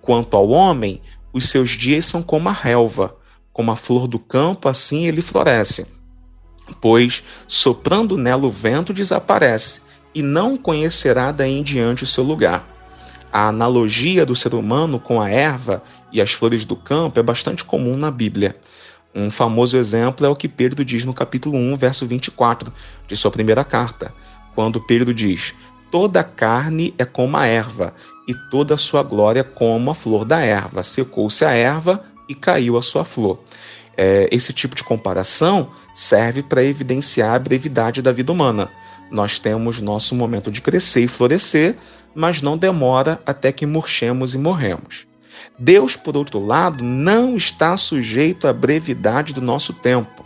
Quanto 0.00 0.36
ao 0.36 0.48
homem, 0.48 1.00
os 1.32 1.48
seus 1.48 1.70
dias 1.70 2.04
são 2.04 2.22
como 2.22 2.48
a 2.48 2.52
relva, 2.52 3.16
como 3.52 3.70
a 3.70 3.76
flor 3.76 4.06
do 4.06 4.18
campo, 4.18 4.68
assim 4.68 5.06
ele 5.06 5.22
floresce. 5.22 5.93
Pois, 6.80 7.22
soprando 7.46 8.16
nela 8.16 8.46
o 8.46 8.50
vento, 8.50 8.92
desaparece, 8.92 9.82
e 10.14 10.22
não 10.22 10.56
conhecerá 10.56 11.32
daí 11.32 11.58
em 11.58 11.62
diante 11.62 12.04
o 12.04 12.06
seu 12.06 12.24
lugar. 12.24 12.66
A 13.32 13.48
analogia 13.48 14.24
do 14.24 14.36
ser 14.36 14.54
humano 14.54 15.00
com 15.00 15.20
a 15.20 15.28
erva 15.28 15.82
e 16.12 16.20
as 16.20 16.32
flores 16.32 16.64
do 16.64 16.76
campo 16.76 17.18
é 17.18 17.22
bastante 17.22 17.64
comum 17.64 17.96
na 17.96 18.10
Bíblia. 18.10 18.56
Um 19.12 19.30
famoso 19.30 19.76
exemplo 19.76 20.24
é 20.24 20.28
o 20.28 20.36
que 20.36 20.48
Pedro 20.48 20.84
diz 20.84 21.04
no 21.04 21.12
capítulo 21.12 21.56
1, 21.56 21.76
verso 21.76 22.06
24 22.06 22.72
de 23.08 23.16
sua 23.16 23.30
primeira 23.30 23.64
carta, 23.64 24.14
quando 24.54 24.80
Pedro 24.80 25.12
diz: 25.12 25.54
Toda 25.90 26.24
carne 26.24 26.94
é 26.98 27.04
como 27.04 27.36
a 27.36 27.46
erva, 27.46 27.94
e 28.26 28.34
toda 28.50 28.74
a 28.74 28.78
sua 28.78 29.02
glória 29.02 29.44
como 29.44 29.90
a 29.90 29.94
flor 29.94 30.24
da 30.24 30.40
erva. 30.40 30.82
Secou-se 30.82 31.44
a 31.44 31.52
erva 31.52 32.04
e 32.28 32.34
caiu 32.34 32.76
a 32.76 32.82
sua 32.82 33.04
flor. 33.04 33.40
É, 33.96 34.28
esse 34.32 34.52
tipo 34.52 34.74
de 34.74 34.82
comparação 34.82 35.70
serve 35.94 36.42
para 36.42 36.64
evidenciar 36.64 37.34
a 37.34 37.38
brevidade 37.38 38.02
da 38.02 38.12
vida 38.12 38.32
humana. 38.32 38.70
Nós 39.10 39.38
temos 39.38 39.80
nosso 39.80 40.14
momento 40.14 40.50
de 40.50 40.60
crescer 40.60 41.02
e 41.02 41.08
florescer, 41.08 41.76
mas 42.14 42.42
não 42.42 42.58
demora 42.58 43.20
até 43.24 43.52
que 43.52 43.66
murchemos 43.66 44.34
e 44.34 44.38
morremos. 44.38 45.06
Deus, 45.58 45.94
por 45.94 46.16
outro 46.16 46.44
lado, 46.44 46.82
não 46.82 47.36
está 47.36 47.76
sujeito 47.76 48.48
à 48.48 48.52
brevidade 48.52 49.32
do 49.32 49.40
nosso 49.40 49.72
tempo. 49.72 50.24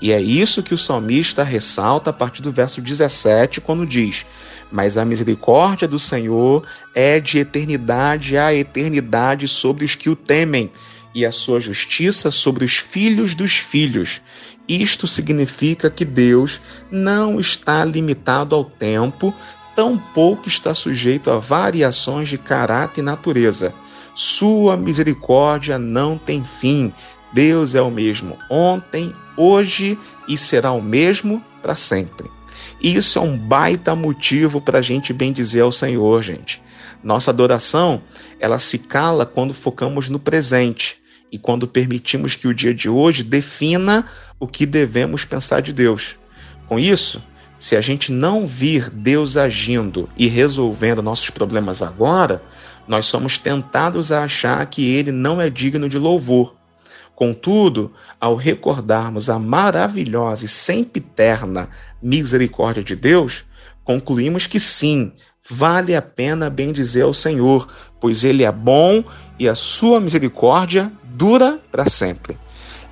E 0.00 0.12
é 0.12 0.20
isso 0.20 0.62
que 0.62 0.72
o 0.72 0.78
salmista 0.78 1.44
ressalta 1.44 2.08
a 2.08 2.12
partir 2.12 2.40
do 2.40 2.50
verso 2.50 2.80
17, 2.80 3.60
quando 3.60 3.84
diz: 3.84 4.24
Mas 4.72 4.96
a 4.96 5.04
misericórdia 5.04 5.86
do 5.86 5.98
Senhor 5.98 6.66
é 6.94 7.20
de 7.20 7.38
eternidade 7.38 8.38
a 8.38 8.54
eternidade 8.54 9.46
sobre 9.46 9.84
os 9.84 9.94
que 9.94 10.08
o 10.08 10.16
temem, 10.16 10.70
e 11.14 11.26
a 11.26 11.32
sua 11.32 11.60
justiça 11.60 12.30
sobre 12.30 12.64
os 12.64 12.76
filhos 12.76 13.34
dos 13.34 13.54
filhos. 13.54 14.20
Isto 14.68 15.06
significa 15.06 15.90
que 15.90 16.04
Deus 16.04 16.60
não 16.90 17.40
está 17.40 17.84
limitado 17.84 18.54
ao 18.54 18.64
tempo, 18.64 19.34
tampouco 19.74 20.46
está 20.46 20.72
sujeito 20.74 21.30
a 21.30 21.38
variações 21.38 22.28
de 22.28 22.38
caráter 22.38 23.00
e 23.00 23.04
natureza. 23.04 23.74
Sua 24.14 24.76
misericórdia 24.76 25.78
não 25.78 26.16
tem 26.16 26.44
fim. 26.44 26.92
Deus 27.32 27.74
é 27.74 27.82
o 27.82 27.90
mesmo 27.90 28.36
ontem, 28.48 29.12
hoje 29.36 29.98
e 30.28 30.36
será 30.36 30.72
o 30.72 30.82
mesmo 30.82 31.42
para 31.62 31.74
sempre. 31.74 32.30
Isso 32.82 33.18
é 33.18 33.22
um 33.22 33.36
baita 33.36 33.94
motivo 33.94 34.60
para 34.60 34.78
a 34.78 34.82
gente 34.82 35.12
bem 35.12 35.32
dizer 35.32 35.60
ao 35.60 35.72
Senhor, 35.72 36.22
gente. 36.22 36.62
Nossa 37.02 37.30
adoração, 37.30 38.02
ela 38.38 38.58
se 38.58 38.78
cala 38.78 39.24
quando 39.24 39.54
focamos 39.54 40.08
no 40.08 40.18
presente 40.18 40.99
e 41.30 41.38
quando 41.38 41.66
permitimos 41.66 42.34
que 42.34 42.48
o 42.48 42.54
dia 42.54 42.74
de 42.74 42.88
hoje 42.88 43.22
defina 43.22 44.04
o 44.38 44.46
que 44.46 44.66
devemos 44.66 45.24
pensar 45.24 45.60
de 45.60 45.72
Deus. 45.72 46.16
Com 46.66 46.78
isso, 46.78 47.22
se 47.58 47.76
a 47.76 47.80
gente 47.80 48.10
não 48.10 48.46
vir 48.46 48.88
Deus 48.90 49.36
agindo 49.36 50.08
e 50.16 50.26
resolvendo 50.26 51.02
nossos 51.02 51.30
problemas 51.30 51.82
agora, 51.82 52.42
nós 52.88 53.06
somos 53.06 53.38
tentados 53.38 54.10
a 54.10 54.24
achar 54.24 54.64
que 54.66 54.84
ele 54.84 55.12
não 55.12 55.40
é 55.40 55.48
digno 55.50 55.88
de 55.88 55.98
louvor. 55.98 56.56
Contudo, 57.14 57.92
ao 58.18 58.34
recordarmos 58.34 59.28
a 59.28 59.38
maravilhosa 59.38 60.46
e 60.46 60.48
sempre 60.48 61.02
terna 61.02 61.68
misericórdia 62.02 62.82
de 62.82 62.96
Deus, 62.96 63.44
concluímos 63.84 64.46
que 64.46 64.58
sim, 64.58 65.12
vale 65.46 65.94
a 65.94 66.00
pena 66.00 66.48
bendizer 66.48 67.04
ao 67.04 67.12
Senhor, 67.12 67.68
pois 68.00 68.24
ele 68.24 68.42
é 68.42 68.50
bom 68.50 69.04
e 69.38 69.46
a 69.46 69.54
sua 69.54 70.00
misericórdia 70.00 70.90
dura 71.20 71.60
para 71.70 71.84
sempre. 71.84 72.38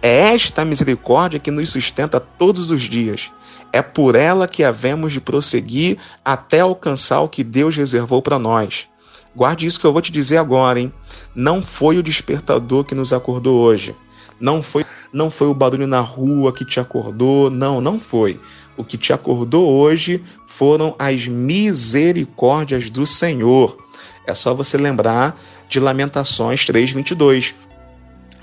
É 0.02 0.34
esta 0.34 0.62
misericórdia 0.62 1.40
que 1.40 1.50
nos 1.50 1.70
sustenta 1.70 2.20
todos 2.20 2.70
os 2.70 2.82
dias. 2.82 3.32
É 3.72 3.80
por 3.80 4.14
ela 4.14 4.46
que 4.46 4.62
havemos 4.62 5.14
de 5.14 5.20
prosseguir 5.20 5.96
até 6.22 6.60
alcançar 6.60 7.22
o 7.22 7.28
que 7.28 7.42
Deus 7.42 7.74
reservou 7.74 8.20
para 8.20 8.38
nós. 8.38 8.86
Guarde 9.34 9.66
isso 9.66 9.80
que 9.80 9.86
eu 9.86 9.92
vou 9.94 10.02
te 10.02 10.12
dizer 10.12 10.36
agora, 10.36 10.78
hein? 10.78 10.92
Não 11.34 11.62
foi 11.62 11.96
o 11.96 12.02
despertador 12.02 12.84
que 12.84 12.94
nos 12.94 13.14
acordou 13.14 13.60
hoje. 13.60 13.96
Não 14.38 14.62
foi, 14.62 14.84
não 15.10 15.30
foi 15.30 15.48
o 15.48 15.54
barulho 15.54 15.86
na 15.86 16.00
rua 16.00 16.52
que 16.52 16.66
te 16.66 16.78
acordou. 16.78 17.48
Não, 17.48 17.80
não 17.80 17.98
foi. 17.98 18.38
O 18.76 18.84
que 18.84 18.98
te 18.98 19.10
acordou 19.10 19.66
hoje 19.70 20.22
foram 20.46 20.94
as 20.98 21.26
misericórdias 21.26 22.90
do 22.90 23.06
Senhor. 23.06 23.78
É 24.26 24.34
só 24.34 24.52
você 24.52 24.76
lembrar 24.76 25.40
de 25.66 25.80
Lamentações 25.80 26.66
3:22. 26.66 27.54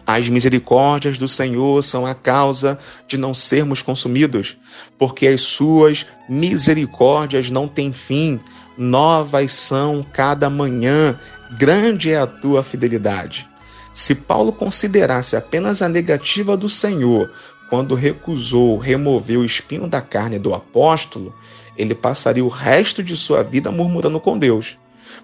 As 0.07 0.29
misericórdias 0.29 1.17
do 1.17 1.27
Senhor 1.27 1.81
são 1.81 2.05
a 2.05 2.13
causa 2.13 2.77
de 3.07 3.17
não 3.17 3.33
sermos 3.33 3.81
consumidos, 3.81 4.55
porque 4.99 5.27
as 5.27 5.41
suas 5.41 6.05
misericórdias 6.29 7.49
não 7.49 7.67
têm 7.67 7.91
fim, 7.91 8.39
novas 8.77 9.51
são 9.51 10.05
cada 10.13 10.49
manhã, 10.49 11.19
grande 11.57 12.11
é 12.11 12.19
a 12.19 12.27
tua 12.27 12.61
fidelidade. 12.61 13.47
Se 13.91 14.13
Paulo 14.13 14.51
considerasse 14.51 15.35
apenas 15.35 15.81
a 15.81 15.89
negativa 15.89 16.55
do 16.55 16.69
Senhor 16.69 17.31
quando 17.69 17.95
recusou 17.95 18.77
remover 18.77 19.39
o 19.39 19.45
espinho 19.45 19.87
da 19.87 20.01
carne 20.01 20.37
do 20.37 20.53
apóstolo, 20.53 21.33
ele 21.75 21.95
passaria 21.95 22.45
o 22.45 22.49
resto 22.49 23.01
de 23.01 23.17
sua 23.17 23.41
vida 23.41 23.71
murmurando 23.71 24.19
com 24.19 24.37
Deus. 24.37 24.77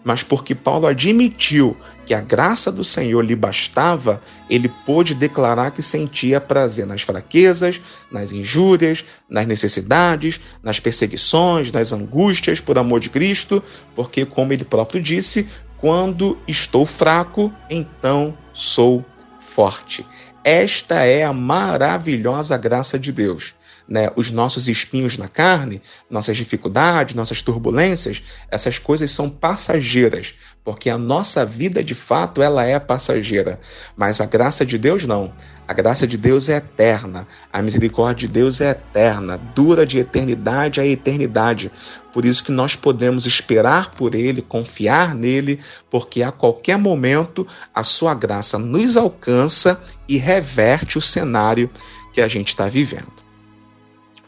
Mas 0.03 0.23
porque 0.23 0.55
Paulo 0.55 0.87
admitiu 0.87 1.75
que 2.05 2.13
a 2.13 2.21
graça 2.21 2.71
do 2.71 2.83
Senhor 2.83 3.21
lhe 3.21 3.35
bastava, 3.35 4.21
ele 4.49 4.67
pôde 4.85 5.15
declarar 5.15 5.71
que 5.71 5.81
sentia 5.81 6.41
prazer 6.41 6.85
nas 6.85 7.01
fraquezas, 7.01 7.79
nas 8.11 8.31
injúrias, 8.31 9.05
nas 9.29 9.47
necessidades, 9.47 10.39
nas 10.61 10.79
perseguições, 10.79 11.71
nas 11.71 11.93
angústias 11.93 12.59
por 12.59 12.77
amor 12.77 12.99
de 12.99 13.09
Cristo, 13.09 13.63
porque, 13.95 14.25
como 14.25 14.51
ele 14.51 14.65
próprio 14.65 15.01
disse, 15.01 15.47
quando 15.77 16.37
estou 16.47 16.85
fraco, 16.85 17.51
então 17.69 18.37
sou 18.53 19.05
forte. 19.39 20.05
Esta 20.43 21.05
é 21.05 21.23
a 21.23 21.31
maravilhosa 21.31 22.57
graça 22.57 22.97
de 22.97 23.11
Deus 23.11 23.53
né, 23.87 24.09
os 24.15 24.31
nossos 24.31 24.67
espinhos 24.67 25.17
na 25.17 25.27
carne, 25.27 25.81
nossas 26.09 26.37
dificuldades, 26.37 27.15
nossas 27.15 27.41
turbulências, 27.41 28.21
essas 28.49 28.79
coisas 28.79 29.11
são 29.11 29.29
passageiras, 29.29 30.33
porque 30.63 30.89
a 30.89 30.97
nossa 30.97 31.45
vida 31.45 31.83
de 31.83 31.95
fato 31.95 32.41
ela 32.41 32.65
é 32.65 32.79
passageira, 32.79 33.59
mas 33.95 34.21
a 34.21 34.25
graça 34.25 34.65
de 34.65 34.77
Deus 34.77 35.05
não. 35.05 35.33
A 35.67 35.73
graça 35.73 36.05
de 36.05 36.17
Deus 36.17 36.49
é 36.49 36.57
eterna, 36.57 37.25
a 37.51 37.61
misericórdia 37.61 38.27
de 38.27 38.33
Deus 38.33 38.59
é 38.59 38.71
eterna, 38.71 39.39
dura 39.55 39.85
de 39.85 39.99
eternidade 39.99 40.81
a 40.81 40.85
eternidade. 40.85 41.71
Por 42.11 42.25
isso 42.25 42.43
que 42.43 42.51
nós 42.51 42.75
podemos 42.75 43.25
esperar 43.25 43.91
por 43.91 44.13
Ele, 44.13 44.41
confiar 44.41 45.15
nele, 45.15 45.59
porque 45.89 46.23
a 46.23 46.31
qualquer 46.31 46.77
momento 46.77 47.47
a 47.73 47.83
sua 47.83 48.13
graça 48.13 48.59
nos 48.59 48.97
alcança 48.97 49.81
e 50.09 50.17
reverte 50.17 50.97
o 50.97 51.01
cenário 51.01 51.69
que 52.11 52.19
a 52.19 52.27
gente 52.27 52.49
está 52.49 52.67
vivendo. 52.67 53.20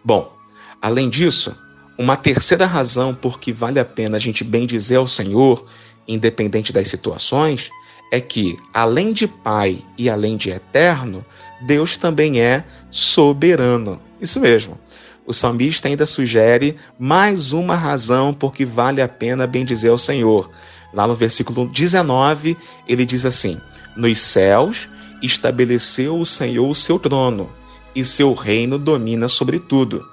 Bom, 0.03 0.36
além 0.81 1.10
disso, 1.10 1.55
uma 1.98 2.17
terceira 2.17 2.65
razão 2.65 3.15
por 3.15 3.39
que 3.39 3.53
vale 3.53 3.79
a 3.79 3.86
pena 3.86 4.17
a 4.17 4.19
gente 4.19 4.43
bem 4.43 4.67
dizer 4.67 4.98
ao 4.98 5.07
Senhor, 5.07 5.65
independente 6.05 6.74
das 6.74 6.89
situações, 6.89 7.69
é 8.12 8.19
que, 8.19 8.60
além 8.74 9.13
de 9.13 9.27
Pai 9.27 9.81
e 9.98 10.10
além 10.10 10.36
de 10.36 10.50
Eterno, 10.50 11.25
Deus 11.65 11.95
também 11.95 12.41
é 12.41 12.65
soberano. 12.91 14.00
Isso 14.19 14.41
mesmo. 14.41 14.77
O 15.25 15.33
salmista 15.33 15.88
ainda 15.88 16.05
sugere 16.05 16.75
mais 17.00 17.53
uma 17.53 17.75
razão 17.75 18.33
por 18.33 18.53
que 18.53 18.65
vale 18.65 19.01
a 19.01 19.07
pena 19.07 19.48
bem 19.48 19.63
dizer 19.63 19.88
ao 19.89 19.98
Senhor. 19.98 20.51
Lá 20.93 21.07
no 21.07 21.15
versículo 21.15 21.65
19, 21.65 22.57
ele 22.88 23.05
diz 23.05 23.25
assim: 23.25 23.57
Nos 23.95 24.19
céus 24.19 24.89
estabeleceu 25.22 26.19
o 26.19 26.25
Senhor 26.25 26.69
o 26.69 26.75
seu 26.75 27.00
trono 27.00 27.50
e 27.95 28.03
seu 28.03 28.33
reino 28.33 28.77
domina 28.77 29.27
sobre 29.27 29.59
tudo. 29.59 30.05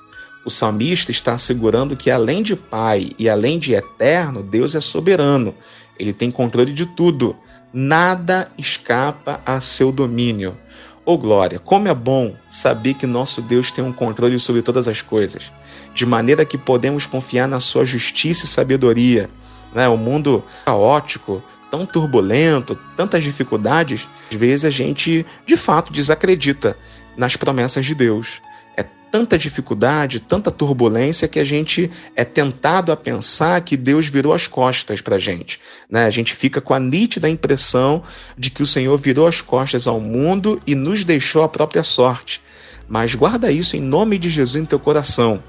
O 0.45 0.51
salmista 0.51 1.11
está 1.11 1.35
assegurando 1.35 1.97
que, 1.97 2.11
além 2.11 2.43
de 2.43 2.57
Pai 2.57 3.13
e 3.19 3.29
além 3.29 3.59
de 3.59 3.75
eterno, 3.75 4.43
Deus 4.43 4.75
é 4.75 4.81
soberano. 4.81 5.55
Ele 5.99 6.13
tem 6.13 6.31
controle 6.31 6.73
de 6.73 6.87
tudo. 6.87 7.37
Nada 7.73 8.49
escapa 8.57 9.41
a 9.45 9.61
seu 9.61 9.93
domínio. 9.93 10.57
Ô 11.05 11.13
oh, 11.15 11.19
glória, 11.19 11.59
como 11.59 11.89
é 11.89 11.95
bom 11.95 12.35
saber 12.49 12.95
que 12.95 13.07
nosso 13.07 13.43
Deus 13.43 13.71
tem 13.71 13.85
um 13.85 13.93
controle 13.93 14.39
sobre 14.39 14.63
todas 14.63 14.87
as 14.87 15.03
coisas, 15.03 15.51
de 15.95 16.05
maneira 16.05 16.45
que 16.45 16.59
podemos 16.59 17.07
confiar 17.07 17.49
na 17.49 17.59
sua 17.59 17.85
justiça 17.85 18.45
e 18.45 18.49
sabedoria. 18.49 19.29
Né? 19.75 19.89
O 19.89 19.97
mundo 19.97 20.45
caótico, 20.67 21.43
tão 21.71 21.87
turbulento, 21.87 22.79
tantas 22.97 23.23
dificuldades, 23.23 24.09
às 24.31 24.37
vezes 24.37 24.65
a 24.65 24.71
gente 24.71 25.25
de 25.47 25.57
fato 25.57 25.93
desacredita 25.93 26.77
nas 27.21 27.37
promessas 27.37 27.85
de 27.85 27.95
Deus. 27.95 28.41
É 28.75 28.83
tanta 28.83 29.37
dificuldade, 29.37 30.21
tanta 30.21 30.51
turbulência 30.51 31.29
que 31.29 31.39
a 31.39 31.45
gente 31.45 31.91
é 32.17 32.25
tentado 32.25 32.91
a 32.91 32.97
pensar 32.97 33.61
que 33.61 33.77
Deus 33.77 34.07
virou 34.07 34.33
as 34.33 34.49
costas 34.49 35.03
para 35.03 35.17
a 35.17 35.19
gente. 35.19 35.61
Né? 35.89 36.07
A 36.07 36.11
gente 36.11 36.35
fica 36.35 36.63
com 36.63 36.73
a 36.73 36.81
nítida 36.81 37.29
impressão 37.29 38.03
de 38.39 38.51
que 38.51 38.63
o 38.63 38.67
Senhor 38.67 38.97
virou 38.97 39.27
as 39.27 39.43
costas 39.43 39.87
ao 39.87 40.01
mundo 40.01 40.59
e 40.67 40.75
nos 40.75 41.05
deixou 41.05 41.43
a 41.43 41.49
própria 41.49 41.85
sorte. 41.85 42.41
Mas 42.89 43.15
guarda 43.15 43.53
isso 43.53 43.77
em 43.77 43.81
nome 43.81 44.19
de 44.19 44.31
Jesus 44.31 44.63
em 44.63 44.65
teu 44.65 44.79
coração. 44.79 45.43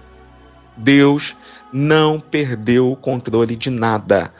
Deus 0.75 1.35
não 1.71 2.19
perdeu 2.19 2.91
o 2.91 2.97
controle 2.97 3.55
de 3.55 3.69
nada. 3.69 4.33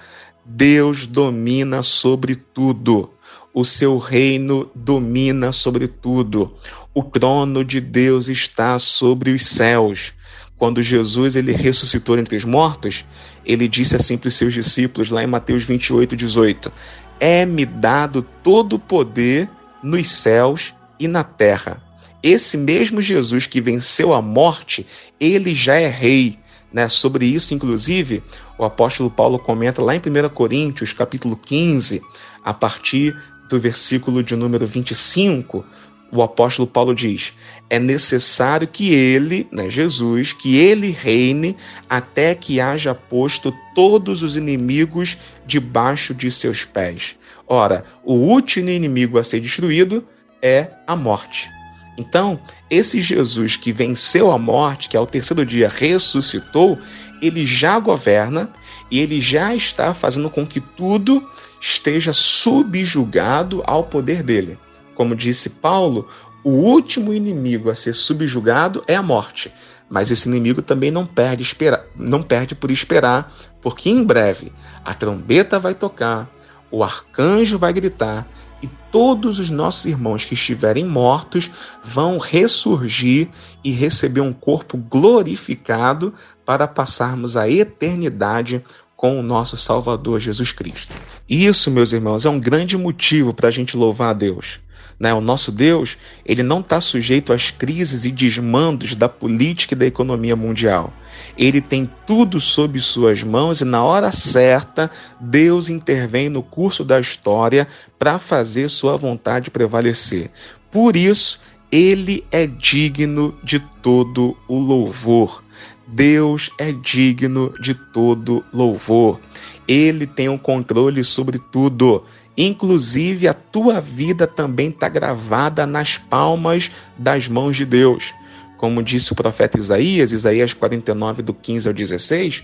Deus 0.44 1.08
domina 1.08 1.82
sobre 1.82 2.36
tudo. 2.36 3.10
O 3.54 3.66
seu 3.66 3.98
reino 3.98 4.70
domina 4.74 5.52
sobre 5.52 5.88
tudo. 5.88 6.56
O 6.94 7.04
trono 7.04 7.66
de 7.66 7.82
Deus 7.82 8.30
está 8.30 8.80
sobre 8.80 9.32
os 9.32 9.46
céus. 9.46 10.14
Quando 10.58 10.82
Jesus 10.82 11.36
ele 11.36 11.52
ressuscitou 11.52 12.18
entre 12.18 12.38
os 12.38 12.46
mortos, 12.46 13.04
ele 13.46 13.68
disse 13.68 13.96
assim 13.96 14.18
para 14.18 14.30
os 14.30 14.36
seus 14.36 14.54
discípulos, 14.54 15.10
lá 15.10 15.24
em 15.24 15.28
Mateus 15.28 15.64
28, 15.64 16.16
18: 16.16 16.72
É-me 17.20 17.66
dado 17.66 18.26
todo 18.42 18.78
o 18.78 18.80
poder 18.80 19.50
nos 19.84 20.08
céus 20.10 20.74
e 21.00 21.08
na 21.08 21.24
terra. 21.24 21.82
Esse 22.24 22.56
mesmo 22.58 23.02
Jesus 23.02 23.48
que 23.48 23.60
venceu 23.60 24.14
a 24.14 24.22
morte, 24.22 24.86
ele 25.20 25.56
já 25.56 25.76
é 25.76 25.88
rei. 25.88 26.38
Né? 26.72 26.88
Sobre 26.88 27.26
isso, 27.26 27.54
inclusive, 27.54 28.24
o 28.58 28.64
apóstolo 28.64 29.10
Paulo 29.10 29.40
comenta 29.40 29.82
lá 29.82 29.96
em 29.96 30.00
1 30.00 30.30
Coríntios, 30.30 30.94
capítulo 30.94 31.36
15, 31.36 32.02
a 32.46 32.54
partir 32.54 33.16
do 33.52 33.60
versículo 33.60 34.24
de 34.24 34.36
número 34.36 34.66
25, 34.66 35.66
o 36.12 36.22
apóstolo 36.22 36.68
Paulo 36.68 36.96
diz: 36.96 37.34
é 37.70 37.78
necessário 37.78 38.68
que 38.68 38.94
ele, 38.94 39.48
né, 39.52 39.70
Jesus, 39.70 40.34
que 40.34 40.58
ele 40.58 40.92
reine 40.92 41.56
até 41.90 42.34
que 42.34 42.60
haja 42.60 42.96
posto 42.96 43.54
todos 43.76 44.24
os 44.24 44.36
inimigos 44.36 45.18
debaixo 45.46 46.14
de 46.14 46.32
seus 46.32 46.66
pés. 46.66 47.16
Ora, 47.48 47.84
o 48.04 48.14
último 48.14 48.70
inimigo 48.70 49.20
a 49.20 49.24
ser 49.24 49.42
destruído 49.42 50.04
é 50.42 50.70
a 50.88 50.96
morte. 50.96 51.50
Então, 51.98 52.40
esse 52.70 53.02
Jesus 53.02 53.58
que 53.58 53.72
venceu 53.74 54.32
a 54.32 54.38
morte, 54.38 54.90
que 54.90 54.98
ao 54.98 55.06
terceiro 55.06 55.46
dia 55.46 55.70
ressuscitou, 55.70 56.80
ele 57.22 57.46
já 57.46 57.78
governa 57.80 58.50
e 58.92 59.00
ele 59.00 59.22
já 59.22 59.56
está 59.56 59.94
fazendo 59.94 60.30
com 60.30 60.46
que 60.46 60.60
tudo 60.60 61.26
esteja 61.60 62.12
subjugado 62.12 63.64
ao 63.66 63.86
poder 63.86 64.22
dele. 64.22 64.60
Como 64.94 65.16
disse 65.16 65.50
Paulo, 65.50 66.08
o 66.44 66.50
último 66.50 67.14
inimigo 67.14 67.70
a 67.70 67.76
ser 67.76 67.94
subjugado 67.94 68.84
é 68.88 68.96
a 68.96 69.02
morte. 69.02 69.52
Mas 69.90 70.12
esse 70.12 70.28
inimigo 70.28 70.62
também 70.62 70.92
não 70.92 71.06
perde, 71.06 71.44
espera, 71.44 71.86
não 71.96 72.22
perde 72.22 72.56
por 72.56 72.72
esperar, 72.72 73.34
porque 73.62 73.90
em 73.90 74.04
breve 74.04 74.52
a 74.84 74.94
trombeta 74.94 75.60
vai 75.60 75.74
tocar, 75.74 76.30
o 76.70 76.84
arcanjo 76.84 77.58
vai 77.58 77.74
gritar 77.74 78.28
e 78.62 78.70
todos 78.92 79.40
os 79.40 79.50
nossos 79.50 79.86
irmãos 79.86 80.24
que 80.24 80.34
estiverem 80.34 80.86
mortos 80.86 81.50
vão 81.84 82.18
ressurgir 82.18 83.28
e 83.64 83.72
receber 83.72 84.22
um 84.22 84.32
corpo 84.32 84.78
glorificado 84.78 86.14
para 86.46 86.68
passarmos 86.68 87.36
a 87.36 87.50
eternidade 87.50 88.64
com 89.02 89.20
o 89.20 89.24
nosso 89.24 89.58
Salvador 89.58 90.20
Jesus 90.20 90.52
Cristo. 90.52 90.94
Isso, 91.28 91.72
meus 91.72 91.92
irmãos, 91.92 92.24
é 92.24 92.30
um 92.30 92.40
grande 92.40 92.78
motivo 92.78 93.34
para 93.34 93.48
a 93.48 93.52
gente 93.52 93.76
louvar 93.76 94.12
a 94.12 94.14
Deus. 94.14 94.60
Né? 95.00 95.12
O 95.12 95.20
nosso 95.20 95.52
Deus, 95.52 95.98
ele 96.24 96.44
não 96.44 96.60
está 96.60 96.80
sujeito 96.80 97.34
às 97.34 97.50
crises 97.50 98.06
e 98.06 98.12
desmandos 98.12 98.94
da 98.94 99.10
política 99.10 99.74
e 99.74 99.78
da 99.78 99.88
economia 99.88 100.36
mundial. 100.36 100.94
Ele 101.36 101.60
tem 101.60 101.90
tudo 102.06 102.40
sob 102.40 102.80
suas 102.80 103.24
mãos 103.24 103.60
e 103.60 103.66
na 103.66 103.84
hora 103.84 104.12
certa 104.12 104.92
Deus 105.20 105.68
intervém 105.68 106.30
no 106.30 106.44
curso 106.44 106.86
da 106.86 107.00
história 107.00 107.68
para 107.98 108.20
fazer 108.20 108.70
sua 108.70 108.96
vontade 108.98 109.50
prevalecer. 109.50 110.30
Por 110.70 110.96
isso, 110.96 111.40
ele 111.72 112.26
é 112.32 112.46
digno 112.46 113.34
de 113.42 113.60
todo 113.82 114.36
o 114.48 114.60
louvor. 114.60 115.42
Deus 115.88 116.50
é 116.58 116.72
digno 116.72 117.54
de 117.62 117.74
todo 117.74 118.44
louvor. 118.54 119.20
Ele 119.68 120.06
tem 120.06 120.28
o 120.28 120.34
um 120.34 120.38
controle 120.38 121.04
sobre 121.04 121.40
tudo. 121.40 122.04
Inclusive, 122.38 123.28
a 123.28 123.34
tua 123.34 123.80
vida 123.80 124.28
também 124.28 124.70
está 124.70 124.90
gravada 124.90 125.66
nas 125.66 125.98
palmas 125.98 126.70
das 126.98 127.28
mãos 127.28 127.56
de 127.56 127.66
Deus. 127.66 128.14
Como 128.58 128.84
disse 128.84 129.12
o 129.14 129.16
profeta 129.16 129.58
Isaías, 129.58 130.12
Isaías 130.12 130.54
49, 130.54 131.22
do 131.22 131.34
15 131.34 131.68
ao 131.68 131.74
16, 131.74 132.44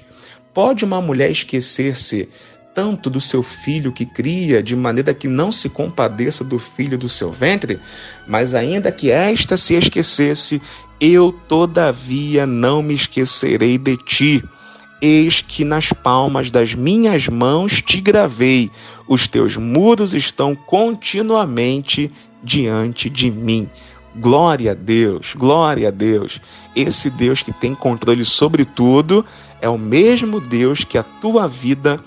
pode 0.53 0.83
uma 0.83 1.01
mulher 1.01 1.31
esquecer-se 1.31 2.29
tanto 2.77 3.09
do 3.09 3.19
seu 3.19 3.41
filho 3.41 3.91
que 3.91 4.05
cria, 4.05 4.61
de 4.61 4.75
maneira 4.75 5.11
que 5.11 5.27
não 5.27 5.51
se 5.51 5.67
compadeça 5.67 6.43
do 6.43 6.59
filho 6.59 6.95
do 6.95 7.09
seu 7.09 7.31
ventre, 7.31 7.79
mas 8.27 8.53
ainda 8.53 8.91
que 8.91 9.09
esta 9.09 9.57
se 9.57 9.73
esquecesse, 9.73 10.61
eu 11.01 11.31
todavia 11.47 12.45
não 12.45 12.83
me 12.83 12.93
esquecerei 12.93 13.79
de 13.79 13.97
ti. 13.97 14.43
Eis 15.01 15.41
que 15.41 15.65
nas 15.65 15.91
palmas 15.91 16.51
das 16.51 16.75
minhas 16.75 17.27
mãos 17.27 17.81
te 17.81 17.99
gravei, 17.99 18.69
os 19.07 19.27
teus 19.27 19.57
muros 19.57 20.13
estão 20.13 20.53
continuamente 20.53 22.11
diante 22.43 23.09
de 23.09 23.31
mim. 23.31 23.67
Glória 24.15 24.73
a 24.73 24.75
Deus, 24.75 25.33
glória 25.35 25.87
a 25.87 25.91
Deus. 25.91 26.39
Esse 26.75 27.09
Deus 27.09 27.41
que 27.41 27.51
tem 27.51 27.73
controle 27.73 28.23
sobre 28.23 28.65
tudo 28.65 29.25
é 29.59 29.67
o 29.67 29.79
mesmo 29.79 30.39
Deus 30.39 30.83
que 30.83 30.97
a 30.97 31.03
tua 31.03 31.47
vida 31.47 31.99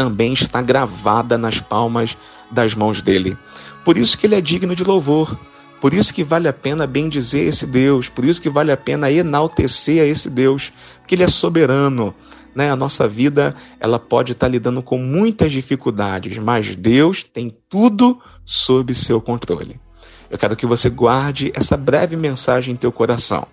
também 0.00 0.32
está 0.32 0.62
gravada 0.62 1.36
nas 1.36 1.60
palmas 1.60 2.16
das 2.50 2.74
mãos 2.74 3.02
dele. 3.02 3.36
Por 3.84 3.98
isso 3.98 4.16
que 4.16 4.26
ele 4.26 4.34
é 4.34 4.40
digno 4.40 4.74
de 4.74 4.82
louvor. 4.82 5.38
Por 5.78 5.92
isso 5.92 6.12
que 6.14 6.24
vale 6.24 6.48
a 6.48 6.54
pena 6.54 6.86
bendizer 6.86 7.46
esse 7.46 7.66
Deus, 7.66 8.08
por 8.08 8.24
isso 8.24 8.40
que 8.40 8.48
vale 8.48 8.72
a 8.72 8.78
pena 8.78 9.10
enaltecer 9.10 10.02
a 10.02 10.06
esse 10.06 10.30
Deus, 10.30 10.72
porque 10.98 11.14
ele 11.14 11.22
é 11.22 11.28
soberano. 11.28 12.14
Né? 12.54 12.70
A 12.70 12.76
nossa 12.76 13.06
vida 13.06 13.54
ela 13.78 13.98
pode 13.98 14.32
estar 14.32 14.48
lidando 14.48 14.82
com 14.82 14.96
muitas 14.96 15.52
dificuldades, 15.52 16.38
mas 16.38 16.74
Deus 16.74 17.22
tem 17.22 17.52
tudo 17.68 18.18
sob 18.42 18.94
seu 18.94 19.20
controle. 19.20 19.78
Eu 20.30 20.38
quero 20.38 20.56
que 20.56 20.64
você 20.64 20.88
guarde 20.88 21.52
essa 21.54 21.76
breve 21.76 22.16
mensagem 22.16 22.72
em 22.72 22.76
teu 22.76 22.90
coração. 22.90 23.46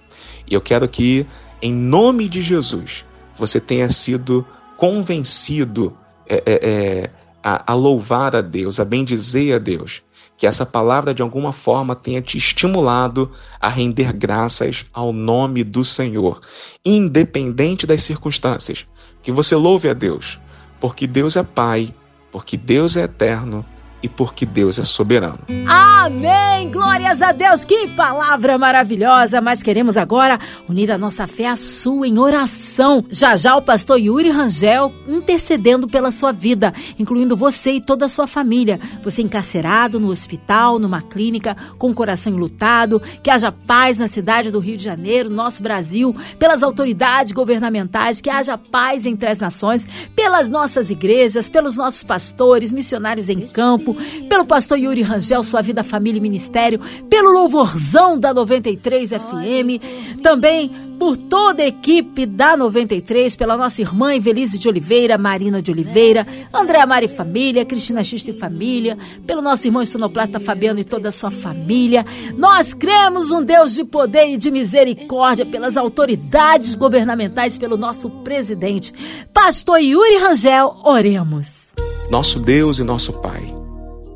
E 0.50 0.54
eu 0.54 0.62
quero 0.62 0.88
que, 0.88 1.26
em 1.62 1.74
nome 1.74 2.30
de 2.30 2.42
Jesus, 2.42 3.04
você 3.38 3.60
tenha 3.60 3.90
sido 3.90 4.46
convencido 4.78 5.94
é, 6.30 6.44
é, 6.46 6.70
é, 6.70 7.10
a, 7.44 7.72
a 7.72 7.76
louvar 7.76 8.36
a 8.36 8.42
Deus, 8.42 8.80
a 8.80 8.86
bendizer 8.86 9.56
a 9.56 9.60
Deus. 9.60 10.02
Que 10.36 10.46
essa 10.46 10.66
palavra 10.66 11.14
de 11.14 11.22
alguma 11.22 11.52
forma 11.52 11.96
tenha 11.96 12.22
te 12.22 12.38
estimulado 12.38 13.32
a 13.60 13.70
render 13.70 14.14
graças 14.14 14.86
ao 14.94 15.12
nome 15.12 15.64
do 15.64 15.84
Senhor, 15.84 16.42
independente 16.86 17.88
das 17.88 18.04
circunstâncias. 18.04 18.86
Que 19.24 19.32
você 19.32 19.56
louve 19.56 19.90
a 19.90 19.94
Deus, 19.94 20.40
porque 20.80 21.08
Deus 21.08 21.36
é 21.36 21.44
Pai, 21.44 21.94
porque 22.32 22.56
Deus 22.56 22.96
é 22.98 23.04
eterno 23.04 23.66
e 24.02 24.08
porque 24.08 24.46
Deus 24.46 24.78
é 24.78 24.84
soberano. 24.84 25.40
Amém! 25.68 26.70
Glórias 26.72 27.22
a 27.22 27.32
Deus! 27.32 27.66
Que 27.66 27.88
palavra 27.90 28.58
maravilhosa! 28.58 29.42
Mas 29.42 29.64
queremos 29.64 29.98
agora 29.98 30.40
unir 30.68 30.92
a 30.92 30.98
nossa 30.98 31.26
fé 31.26 31.48
à 31.48 31.56
sua 31.56 32.08
em 32.08 32.20
oração. 32.20 33.04
Já 33.10 33.36
já 33.36 33.56
o 33.56 33.62
pastor 33.62 34.00
Yuri 34.00 34.30
Rangel 34.30 34.94
intercedendo 35.08 35.88
pela 35.88 36.12
sua 36.12 36.32
vida, 36.32 36.74
incluindo 37.00 37.36
você 37.36 37.74
e 37.74 37.82
toda 37.82 38.06
a 38.06 38.10
sua 38.10 38.28
família. 38.28 38.80
Você 39.04 39.22
encarcerado 39.22 40.00
no 40.00 40.10
hospital, 40.10 40.78
numa 40.78 41.02
clínica, 41.02 41.58
com 41.78 41.90
o 41.90 41.96
coração 41.96 42.34
enlutado, 42.34 43.02
que 43.24 43.32
haja 43.32 43.52
paz 43.52 43.98
na 43.98 44.08
cidade 44.08 44.52
do 44.52 44.60
Rio 44.60 44.78
de 44.78 44.84
Janeiro, 44.84 45.30
nosso 45.30 45.64
Brasil, 45.64 46.16
pelas 46.38 46.62
autoridades 46.62 47.32
governamentais, 47.32 48.22
que 48.22 48.30
haja 48.30 48.58
paz 48.58 49.06
entre 49.06 49.30
as 49.30 49.40
nações, 49.40 49.88
pelas 50.16 50.50
nossas 50.50 50.90
igrejas, 50.90 51.50
pelos 51.50 51.76
nossos 51.76 52.04
pastores, 52.04 52.72
missionários 52.72 53.28
em 53.30 53.42
campo 53.48 53.87
pelo 54.30 54.46
pastor 54.46 54.78
Yuri 54.78 55.02
Rangel, 55.02 55.44
sua 55.44 55.62
vida, 55.62 55.84
família 55.84 56.20
e 56.20 56.22
ministério, 56.22 56.80
pelo 57.10 57.32
louvorzão 57.32 58.20
da 58.20 58.34
93 58.34 59.10
FM, 59.10 60.22
também 60.22 60.88
por 60.98 61.16
toda 61.16 61.64
a 61.64 61.68
equipe 61.68 62.26
da 62.26 62.58
93, 62.58 63.36
pela 63.36 63.56
nossa 63.56 63.82
irmã 63.82 64.14
Evelise 64.16 64.58
de 64.58 64.68
Oliveira, 64.68 65.18
Marina 65.18 65.62
de 65.62 65.72
Oliveira, 65.72 66.26
Andréa 66.54 66.86
Mari 66.86 67.08
Família, 67.08 67.66
Cristina 67.66 68.04
Xista 68.04 68.32
e 68.32 68.34
Família, 68.34 68.98
pelo 69.26 69.42
nosso 69.42 69.68
irmão 69.68 69.86
sonoplasta 69.86 70.40
Fabiano 70.40 70.80
e 70.80 70.84
toda 70.84 71.10
a 71.10 71.12
sua 71.12 71.32
família. 71.32 72.06
Nós 72.36 72.74
cremos 72.74 73.32
um 73.32 73.44
Deus 73.44 73.76
de 73.76 73.84
poder 73.84 74.28
e 74.28 74.38
de 74.38 74.50
misericórdia 74.50 75.46
pelas 75.46 75.78
autoridades 75.78 76.76
governamentais, 76.76 77.58
pelo 77.58 77.78
nosso 77.78 78.10
presidente, 78.10 78.94
pastor 79.34 79.80
Yuri 79.80 80.18
Rangel, 80.18 80.76
oremos. 80.84 81.74
Nosso 82.10 82.40
Deus 82.40 82.80
e 82.80 82.84
nosso 82.84 83.14
Pai 83.14 83.57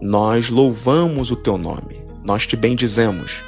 nós 0.02 0.50
louvamos 0.50 1.30
o 1.30 1.36
teu 1.36 1.58
nome, 1.58 2.02
nós 2.24 2.48
te 2.48 2.56
bendizemos, 2.56 3.44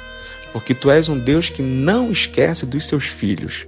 porque 0.52 0.72
tu 0.72 0.90
és 0.90 1.08
um 1.08 1.18
Deus 1.18 1.50
que 1.50 1.62
não 1.62 2.12
esquece 2.12 2.64
dos 2.64 2.86
seus 2.86 3.06
filhos. 3.06 3.66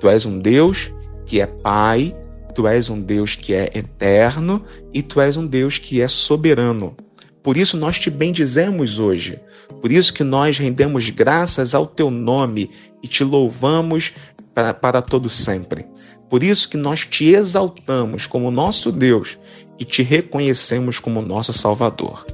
Tu 0.00 0.08
és 0.08 0.24
um 0.24 0.38
Deus 0.38 0.90
que 1.26 1.40
é 1.40 1.46
Pai, 1.46 2.16
tu 2.54 2.66
és 2.66 2.88
um 2.88 3.00
Deus 3.00 3.36
que 3.36 3.54
é 3.54 3.70
eterno 3.74 4.64
e 4.92 5.02
tu 5.02 5.20
és 5.20 5.36
um 5.36 5.46
Deus 5.46 5.78
que 5.78 6.00
é 6.00 6.08
soberano. 6.08 6.96
Por 7.42 7.56
isso 7.56 7.76
nós 7.76 7.98
te 7.98 8.08
bendizemos 8.08 8.98
hoje. 8.98 9.38
Por 9.80 9.92
isso 9.92 10.14
que 10.14 10.24
nós 10.24 10.58
rendemos 10.58 11.10
graças 11.10 11.74
ao 11.74 11.86
teu 11.86 12.10
nome 12.10 12.70
e 13.02 13.08
te 13.08 13.24
louvamos 13.24 14.12
para, 14.54 15.02
todo 15.02 15.28
sempre. 15.28 15.84
Por 16.30 16.42
isso 16.42 16.68
que 16.68 16.76
nós 16.76 17.04
te 17.04 17.26
exaltamos 17.34 18.26
como 18.26 18.50
nosso 18.50 18.90
Deus 18.90 19.38
e 19.82 19.84
te 19.84 20.00
reconhecemos 20.00 21.00
como 21.00 21.20
nosso 21.20 21.52
Salvador. 21.52 22.24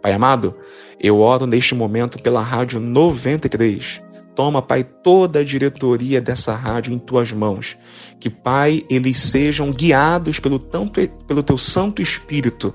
Pai 0.00 0.14
amado, 0.14 0.54
eu 0.98 1.20
oro 1.20 1.46
neste 1.46 1.74
momento 1.74 2.18
pela 2.18 2.40
Rádio 2.40 2.80
93. 2.80 4.00
Toma, 4.34 4.62
Pai, 4.62 4.82
toda 4.82 5.40
a 5.40 5.44
diretoria 5.44 6.18
dessa 6.18 6.54
rádio 6.54 6.94
em 6.94 6.98
tuas 6.98 7.30
mãos. 7.30 7.76
Que, 8.18 8.30
Pai, 8.30 8.86
eles 8.88 9.18
sejam 9.18 9.70
guiados 9.70 10.40
pelo, 10.40 10.58
tanto, 10.58 11.06
pelo 11.26 11.42
teu 11.42 11.58
Santo 11.58 12.00
Espírito 12.00 12.74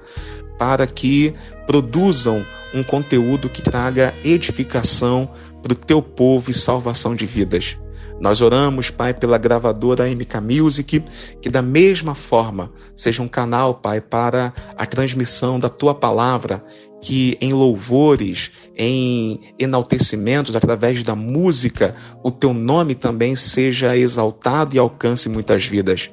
para 0.60 0.86
que 0.86 1.34
produzam 1.66 2.46
um 2.72 2.84
conteúdo 2.84 3.50
que 3.50 3.64
traga 3.64 4.14
edificação 4.24 5.28
para 5.64 5.74
o 5.74 5.76
teu 5.76 6.04
povo 6.04 6.52
e 6.52 6.54
salvação 6.54 7.16
de 7.16 7.26
vidas. 7.26 7.80
Nós 8.20 8.42
oramos, 8.42 8.90
Pai, 8.90 9.14
pela 9.14 9.38
gravadora 9.38 10.06
MK 10.06 10.42
Music, 10.42 11.04
que 11.42 11.50
da 11.50 11.62
mesma 11.62 12.14
forma 12.14 12.72
seja 12.96 13.22
um 13.22 13.28
canal, 13.28 13.76
Pai, 13.76 14.02
para 14.02 14.54
a 14.76 14.86
transmissão 14.86 15.58
da 15.58 15.70
tua 15.70 15.96
palavra, 15.96 16.64
que 17.02 17.38
em 17.40 17.54
louvores, 17.54 18.52
em 18.76 19.40
enaltecimentos, 19.58 20.56
através 20.56 21.02
da 21.02 21.16
música, 21.16 21.96
o 22.22 22.30
teu 22.30 22.54
nome 22.54 22.94
também 22.94 23.38
seja 23.38 23.96
exaltado 23.96 24.76
e 24.76 24.80
alcance 24.80 25.30
muitas 25.30 25.66
vidas. 25.66 26.12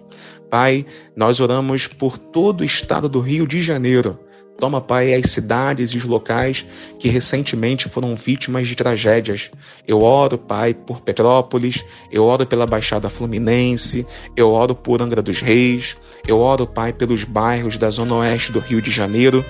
Pai, 0.48 0.86
nós 1.16 1.40
oramos 1.40 1.88
por 1.88 2.16
todo 2.16 2.60
o 2.60 2.64
estado 2.64 3.08
do 3.08 3.18
Rio 3.18 3.48
de 3.48 3.60
Janeiro 3.60 4.20
Toma, 4.58 4.80
Pai, 4.80 5.12
as 5.14 5.30
cidades 5.30 5.90
e 5.90 5.96
os 5.98 6.04
locais 6.04 6.64
que 6.98 7.08
recentemente 7.08 7.88
foram 7.88 8.14
vítimas 8.16 8.66
de 8.66 8.74
tragédias. 8.74 9.50
Eu 9.86 10.02
oro, 10.02 10.38
Pai, 10.38 10.72
por 10.72 11.00
Petrópolis, 11.00 11.84
eu 12.10 12.24
oro 12.24 12.46
pela 12.46 12.66
Baixada 12.66 13.08
Fluminense, 13.08 14.06
eu 14.34 14.50
oro 14.50 14.74
por 14.74 15.02
Angra 15.02 15.20
dos 15.20 15.40
Reis, 15.40 15.96
eu 16.26 16.38
oro, 16.38 16.66
Pai, 16.66 16.92
pelos 16.92 17.24
bairros 17.24 17.76
da 17.76 17.90
Zona 17.90 18.14
Oeste 18.16 18.50
do 18.50 18.60
Rio 18.60 18.80
de 18.80 18.90
Janeiro 18.90 19.44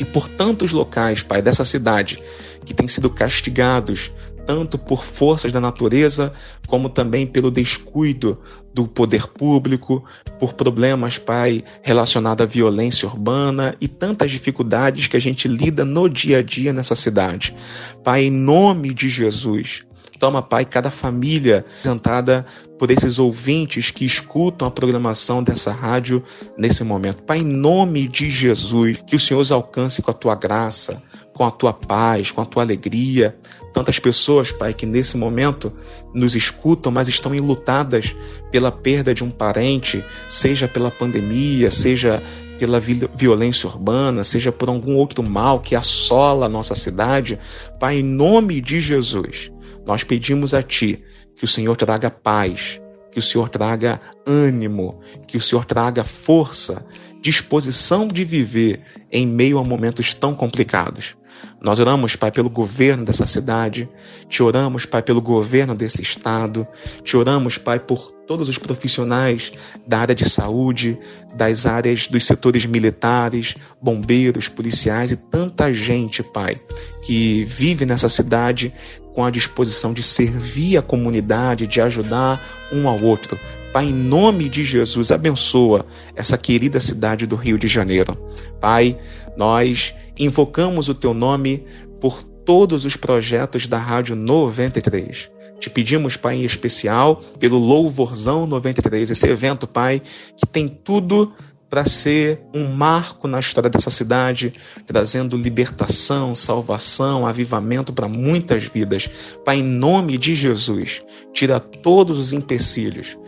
e 0.00 0.04
por 0.04 0.28
tantos 0.28 0.72
locais, 0.72 1.22
Pai, 1.22 1.42
dessa 1.42 1.64
cidade 1.64 2.22
que 2.64 2.74
têm 2.74 2.88
sido 2.88 3.10
castigados 3.10 4.10
tanto 4.48 4.78
por 4.78 5.04
forças 5.04 5.52
da 5.52 5.60
natureza, 5.60 6.32
como 6.66 6.88
também 6.88 7.26
pelo 7.26 7.50
descuido 7.50 8.40
do 8.72 8.88
poder 8.88 9.26
público, 9.26 10.02
por 10.40 10.54
problemas, 10.54 11.18
Pai, 11.18 11.62
relacionados 11.82 12.42
à 12.42 12.48
violência 12.48 13.06
urbana 13.06 13.74
e 13.78 13.86
tantas 13.86 14.30
dificuldades 14.30 15.06
que 15.06 15.18
a 15.18 15.20
gente 15.20 15.46
lida 15.46 15.84
no 15.84 16.08
dia 16.08 16.38
a 16.38 16.42
dia 16.42 16.72
nessa 16.72 16.96
cidade. 16.96 17.54
Pai, 18.02 18.24
em 18.24 18.30
nome 18.30 18.94
de 18.94 19.10
Jesus, 19.10 19.84
Toma, 20.18 20.42
Pai, 20.42 20.64
cada 20.64 20.90
família 20.90 21.64
representada 21.76 22.44
por 22.76 22.90
esses 22.90 23.18
ouvintes 23.18 23.90
que 23.90 24.04
escutam 24.04 24.66
a 24.66 24.70
programação 24.70 25.42
dessa 25.42 25.70
rádio 25.70 26.22
nesse 26.56 26.82
momento. 26.82 27.22
Pai, 27.22 27.38
em 27.38 27.44
nome 27.44 28.08
de 28.08 28.28
Jesus, 28.30 28.98
que 29.06 29.14
o 29.14 29.20
Senhor 29.20 29.40
os 29.40 29.52
alcance 29.52 30.02
com 30.02 30.10
a 30.10 30.14
tua 30.14 30.34
graça, 30.34 31.00
com 31.38 31.44
a 31.44 31.50
tua 31.52 31.72
paz, 31.72 32.32
com 32.32 32.40
a 32.40 32.44
tua 32.44 32.64
alegria. 32.64 33.38
Tantas 33.72 34.00
pessoas, 34.00 34.50
Pai, 34.50 34.74
que 34.74 34.84
nesse 34.84 35.16
momento 35.16 35.72
nos 36.12 36.34
escutam, 36.34 36.90
mas 36.90 37.06
estão 37.06 37.32
enlutadas 37.32 38.14
pela 38.50 38.72
perda 38.72 39.14
de 39.14 39.22
um 39.22 39.30
parente, 39.30 40.04
seja 40.28 40.66
pela 40.66 40.90
pandemia, 40.90 41.70
seja 41.70 42.20
pela 42.58 42.80
violência 42.80 43.68
urbana, 43.68 44.24
seja 44.24 44.50
por 44.50 44.68
algum 44.68 44.96
outro 44.96 45.22
mal 45.22 45.60
que 45.60 45.76
assola 45.76 46.46
a 46.46 46.48
nossa 46.48 46.74
cidade. 46.74 47.38
Pai, 47.78 48.00
em 48.00 48.02
nome 48.02 48.60
de 48.60 48.80
Jesus, 48.80 49.52
nós 49.86 50.02
pedimos 50.02 50.52
a 50.54 50.62
Ti 50.62 51.00
que 51.36 51.44
o 51.44 51.48
Senhor 51.48 51.76
traga 51.76 52.10
paz, 52.10 52.80
que 53.12 53.20
o 53.20 53.22
Senhor 53.22 53.48
traga 53.48 54.00
ânimo, 54.26 54.98
que 55.28 55.36
o 55.36 55.40
Senhor 55.40 55.64
traga 55.64 56.02
força, 56.02 56.84
disposição 57.20 58.06
de 58.06 58.24
viver 58.24 58.80
em 59.10 59.26
meio 59.26 59.58
a 59.58 59.64
momentos 59.64 60.14
tão 60.14 60.34
complicados. 60.34 61.16
Nós 61.60 61.78
oramos, 61.78 62.16
Pai, 62.16 62.30
pelo 62.30 62.48
governo 62.48 63.04
dessa 63.04 63.26
cidade, 63.26 63.88
te 64.28 64.42
oramos, 64.42 64.86
Pai, 64.86 65.02
pelo 65.02 65.20
governo 65.20 65.74
desse 65.74 66.02
estado, 66.02 66.66
te 67.02 67.16
oramos, 67.16 67.58
Pai, 67.58 67.78
por 67.80 68.12
todos 68.26 68.48
os 68.48 68.58
profissionais 68.58 69.52
da 69.86 70.00
área 70.00 70.14
de 70.14 70.28
saúde, 70.28 70.98
das 71.34 71.66
áreas 71.66 72.06
dos 72.06 72.24
setores 72.24 72.66
militares, 72.66 73.54
bombeiros, 73.80 74.48
policiais 74.48 75.10
e 75.12 75.16
tanta 75.16 75.72
gente, 75.72 76.22
Pai, 76.22 76.60
que 77.04 77.44
vive 77.44 77.86
nessa 77.86 78.08
cidade 78.08 78.72
com 79.14 79.24
a 79.24 79.30
disposição 79.30 79.92
de 79.92 80.02
servir 80.02 80.76
a 80.76 80.82
comunidade, 80.82 81.66
de 81.66 81.80
ajudar 81.80 82.40
um 82.70 82.88
ao 82.88 83.02
outro. 83.02 83.36
Pai, 83.72 83.86
em 83.86 83.92
nome 83.92 84.48
de 84.48 84.64
Jesus, 84.64 85.10
abençoa 85.10 85.84
essa 86.16 86.38
querida 86.38 86.80
cidade 86.80 87.26
do 87.26 87.36
Rio 87.36 87.58
de 87.58 87.68
Janeiro. 87.68 88.16
Pai, 88.60 88.96
nós 89.36 89.94
invocamos 90.18 90.88
o 90.88 90.94
teu 90.94 91.12
nome 91.12 91.64
por 92.00 92.22
todos 92.22 92.84
os 92.86 92.96
projetos 92.96 93.66
da 93.66 93.76
Rádio 93.76 94.16
93. 94.16 95.30
Te 95.60 95.68
pedimos, 95.68 96.16
Pai, 96.16 96.36
em 96.36 96.44
especial 96.44 97.16
pelo 97.38 97.58
Louvorzão 97.58 98.46
93, 98.46 99.10
esse 99.10 99.26
evento, 99.28 99.66
Pai, 99.66 100.00
que 100.36 100.46
tem 100.46 100.66
tudo 100.66 101.32
para 101.68 101.84
ser 101.84 102.40
um 102.54 102.72
marco 102.72 103.28
na 103.28 103.38
história 103.38 103.68
dessa 103.68 103.90
cidade, 103.90 104.52
trazendo 104.86 105.36
libertação, 105.36 106.34
salvação, 106.34 107.26
avivamento 107.26 107.92
para 107.92 108.08
muitas 108.08 108.64
vidas. 108.64 109.08
Pai, 109.44 109.58
em 109.58 109.62
nome 109.62 110.16
de 110.16 110.34
Jesus, 110.34 111.02
tira 111.34 111.60
todos 111.60 112.18
os 112.18 112.32
empecilhos, 112.32 113.18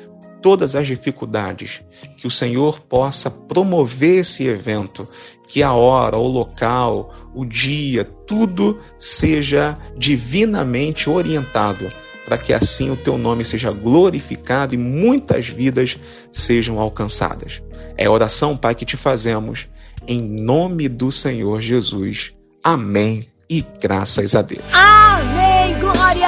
todas 0.43 0.75
as 0.75 0.87
dificuldades, 0.87 1.83
que 2.17 2.27
o 2.27 2.31
Senhor 2.31 2.81
possa 2.81 3.31
promover 3.31 4.21
esse 4.21 4.47
evento, 4.47 5.09
que 5.49 5.63
a 5.63 5.73
hora, 5.73 6.17
o 6.17 6.27
local, 6.27 7.13
o 7.35 7.45
dia, 7.45 8.05
tudo 8.05 8.79
seja 8.99 9.77
divinamente 9.97 11.11
orientado 11.11 11.89
para 12.25 12.39
que 12.39 12.53
assim 12.53 12.91
o 12.91 12.97
teu 12.97 13.19
nome 13.19 13.45
seja 13.45 13.73
glorificado 13.73 14.73
e 14.73 14.79
muitas 14.79 15.49
vidas 15.49 15.99
sejam 16.31 16.79
alcançadas. 16.79 17.61
É 17.97 18.07
a 18.07 18.11
oração, 18.11 18.57
Pai, 18.57 18.75
que 18.75 18.85
te 18.85 18.97
fazemos 18.97 19.67
em 20.07 20.23
nome 20.23 20.89
do 20.89 21.11
Senhor 21.11 21.61
Jesus. 21.61 22.33
Amém 22.63 23.27
e 23.49 23.65
graças 23.81 24.37
a 24.37 24.43
Deus. 24.43 24.63
Amém! 24.73 25.30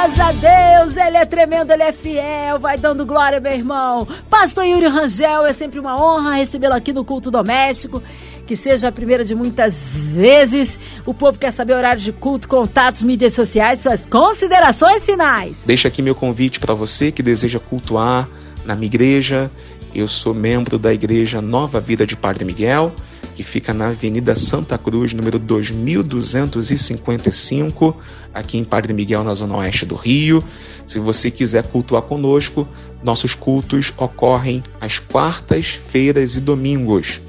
Glórias 0.02 0.18
a 0.18 0.32
Deus! 0.32 0.96
Ele 0.96 1.16
é 1.16 1.24
tremendo, 1.24 1.70
ele 1.70 1.84
é 1.84 1.92
fiel. 1.92 2.58
Vai 2.58 2.76
dando 2.76 3.06
glória, 3.06 3.38
meu 3.38 3.52
irmão. 3.52 4.08
Pastor 4.28 4.64
Yuri 4.64 4.88
Rangel, 4.88 5.46
é 5.46 5.52
sempre 5.52 5.78
uma 5.78 5.94
honra 5.94 6.34
recebê-lo 6.34 6.74
aqui 6.74 6.92
no 6.92 7.04
culto 7.04 7.30
doméstico. 7.30 8.02
Que 8.44 8.56
seja 8.56 8.88
a 8.88 8.92
primeira 8.92 9.24
de 9.24 9.32
muitas 9.32 9.94
vezes. 9.96 10.76
O 11.06 11.14
povo 11.14 11.38
quer 11.38 11.52
saber 11.52 11.74
horário 11.74 12.02
de 12.02 12.10
culto, 12.10 12.48
contatos, 12.48 13.04
mídias 13.04 13.32
sociais, 13.32 13.78
suas 13.78 14.04
considerações 14.04 15.06
finais. 15.06 15.62
Deixa 15.66 15.86
aqui 15.86 16.02
meu 16.02 16.16
convite 16.16 16.58
para 16.58 16.74
você 16.74 17.12
que 17.12 17.22
deseja 17.22 17.60
cultuar 17.60 18.28
na 18.64 18.74
minha 18.74 18.88
igreja. 18.88 19.48
Eu 19.94 20.08
sou 20.08 20.34
membro 20.34 20.80
da 20.80 20.92
Igreja 20.92 21.40
Nova 21.40 21.78
Vida 21.78 22.04
de 22.04 22.16
Padre 22.16 22.44
Miguel 22.44 22.92
que 23.34 23.42
fica 23.42 23.74
na 23.74 23.88
Avenida 23.88 24.34
Santa 24.34 24.78
Cruz, 24.78 25.12
número 25.12 25.38
2255, 25.38 27.96
aqui 28.32 28.56
em 28.58 28.64
Padre 28.64 28.92
Miguel, 28.92 29.24
na 29.24 29.34
zona 29.34 29.56
oeste 29.56 29.86
do 29.86 29.94
Rio. 29.94 30.44
Se 30.86 30.98
você 30.98 31.30
quiser 31.30 31.62
cultuar 31.64 32.02
conosco, 32.02 32.68
nossos 33.02 33.34
cultos 33.34 33.92
ocorrem 33.96 34.62
às 34.80 34.98
quartas-feiras 34.98 36.36
e 36.36 36.40
domingos. 36.40 37.20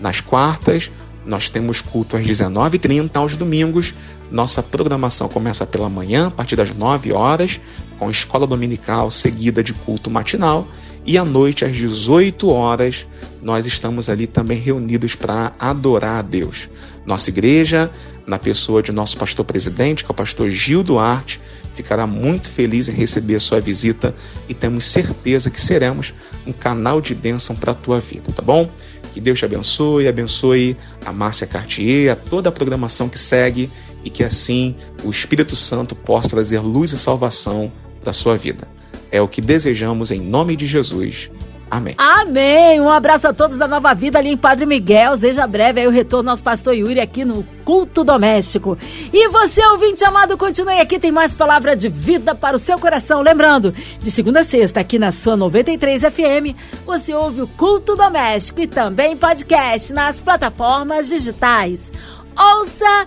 Nas 0.00 0.20
quartas, 0.20 0.90
nós 1.24 1.48
temos 1.48 1.80
culto 1.80 2.16
às 2.16 2.26
19h30, 2.26 3.16
aos 3.16 3.36
domingos, 3.36 3.94
nossa 4.30 4.62
programação 4.62 5.28
começa 5.28 5.64
pela 5.64 5.88
manhã, 5.88 6.26
a 6.26 6.30
partir 6.30 6.56
das 6.56 6.74
9 6.74 7.12
horas, 7.12 7.60
com 7.98 8.10
escola 8.10 8.46
dominical 8.46 9.10
seguida 9.10 9.62
de 9.62 9.72
culto 9.72 10.10
matinal 10.10 10.66
e 11.04 11.18
à 11.18 11.24
noite, 11.24 11.64
às 11.64 11.74
18 11.74 12.48
horas, 12.48 13.06
nós 13.42 13.66
estamos 13.66 14.08
ali 14.08 14.26
também 14.26 14.58
reunidos 14.58 15.14
para 15.16 15.52
adorar 15.58 16.18
a 16.18 16.22
Deus. 16.22 16.68
Nossa 17.04 17.30
igreja, 17.30 17.90
na 18.26 18.38
pessoa 18.38 18.82
de 18.82 18.92
nosso 18.92 19.16
pastor 19.16 19.44
presidente, 19.44 20.04
que 20.04 20.10
é 20.10 20.12
o 20.12 20.14
pastor 20.14 20.48
Gil 20.50 20.84
Duarte, 20.84 21.40
ficará 21.74 22.06
muito 22.06 22.48
feliz 22.48 22.88
em 22.88 22.92
receber 22.92 23.36
a 23.36 23.40
sua 23.40 23.60
visita 23.60 24.14
e 24.48 24.54
temos 24.54 24.84
certeza 24.84 25.50
que 25.50 25.60
seremos 25.60 26.14
um 26.46 26.52
canal 26.52 27.00
de 27.00 27.14
bênção 27.14 27.56
para 27.56 27.72
a 27.72 27.74
tua 27.74 27.98
vida, 28.00 28.30
tá 28.32 28.42
bom? 28.42 28.70
Que 29.12 29.20
Deus 29.20 29.38
te 29.38 29.44
abençoe, 29.44 30.06
abençoe 30.06 30.76
a 31.04 31.12
Márcia 31.12 31.46
Cartier, 31.46 32.12
a 32.12 32.16
toda 32.16 32.48
a 32.48 32.52
programação 32.52 33.08
que 33.08 33.18
segue 33.18 33.70
e 34.04 34.10
que 34.10 34.22
assim 34.22 34.76
o 35.02 35.10
Espírito 35.10 35.56
Santo 35.56 35.94
possa 35.94 36.28
trazer 36.28 36.60
luz 36.60 36.92
e 36.92 36.98
salvação 36.98 37.72
para 38.00 38.10
a 38.10 38.14
sua 38.14 38.36
vida. 38.36 38.68
É 39.12 39.20
o 39.20 39.28
que 39.28 39.42
desejamos 39.42 40.10
em 40.10 40.20
nome 40.20 40.56
de 40.56 40.66
Jesus. 40.66 41.30
Amém. 41.70 41.94
Amém. 41.96 42.80
Um 42.80 42.90
abraço 42.90 43.28
a 43.28 43.32
todos 43.32 43.56
da 43.56 43.66
Nova 43.66 43.94
Vida 43.94 44.18
ali 44.18 44.30
em 44.30 44.36
Padre 44.36 44.66
Miguel. 44.66 45.16
Seja 45.16 45.46
breve 45.46 45.80
aí 45.80 45.86
o 45.86 45.90
retorno 45.90 46.24
do 46.24 46.26
nosso 46.26 46.42
pastor 46.42 46.74
Yuri 46.74 47.00
aqui 47.00 47.24
no 47.24 47.42
Culto 47.64 48.04
Doméstico. 48.04 48.76
E 49.10 49.28
você, 49.28 49.64
ouvinte 49.68 50.04
amado, 50.04 50.36
continue 50.36 50.80
aqui. 50.80 50.98
Tem 50.98 51.10
mais 51.10 51.34
palavra 51.34 51.74
de 51.74 51.88
vida 51.88 52.34
para 52.34 52.56
o 52.56 52.58
seu 52.58 52.78
coração. 52.78 53.22
Lembrando, 53.22 53.72
de 53.98 54.10
segunda 54.10 54.40
a 54.40 54.44
sexta, 54.44 54.80
aqui 54.80 54.98
na 54.98 55.10
sua 55.10 55.34
93 55.34 56.02
FM, 56.02 56.56
você 56.84 57.14
ouve 57.14 57.40
o 57.40 57.46
Culto 57.46 57.96
Doméstico 57.96 58.60
e 58.60 58.66
também 58.66 59.16
podcast 59.16 59.94
nas 59.94 60.20
plataformas 60.20 61.08
digitais 61.08 61.90
ouça 62.38 63.06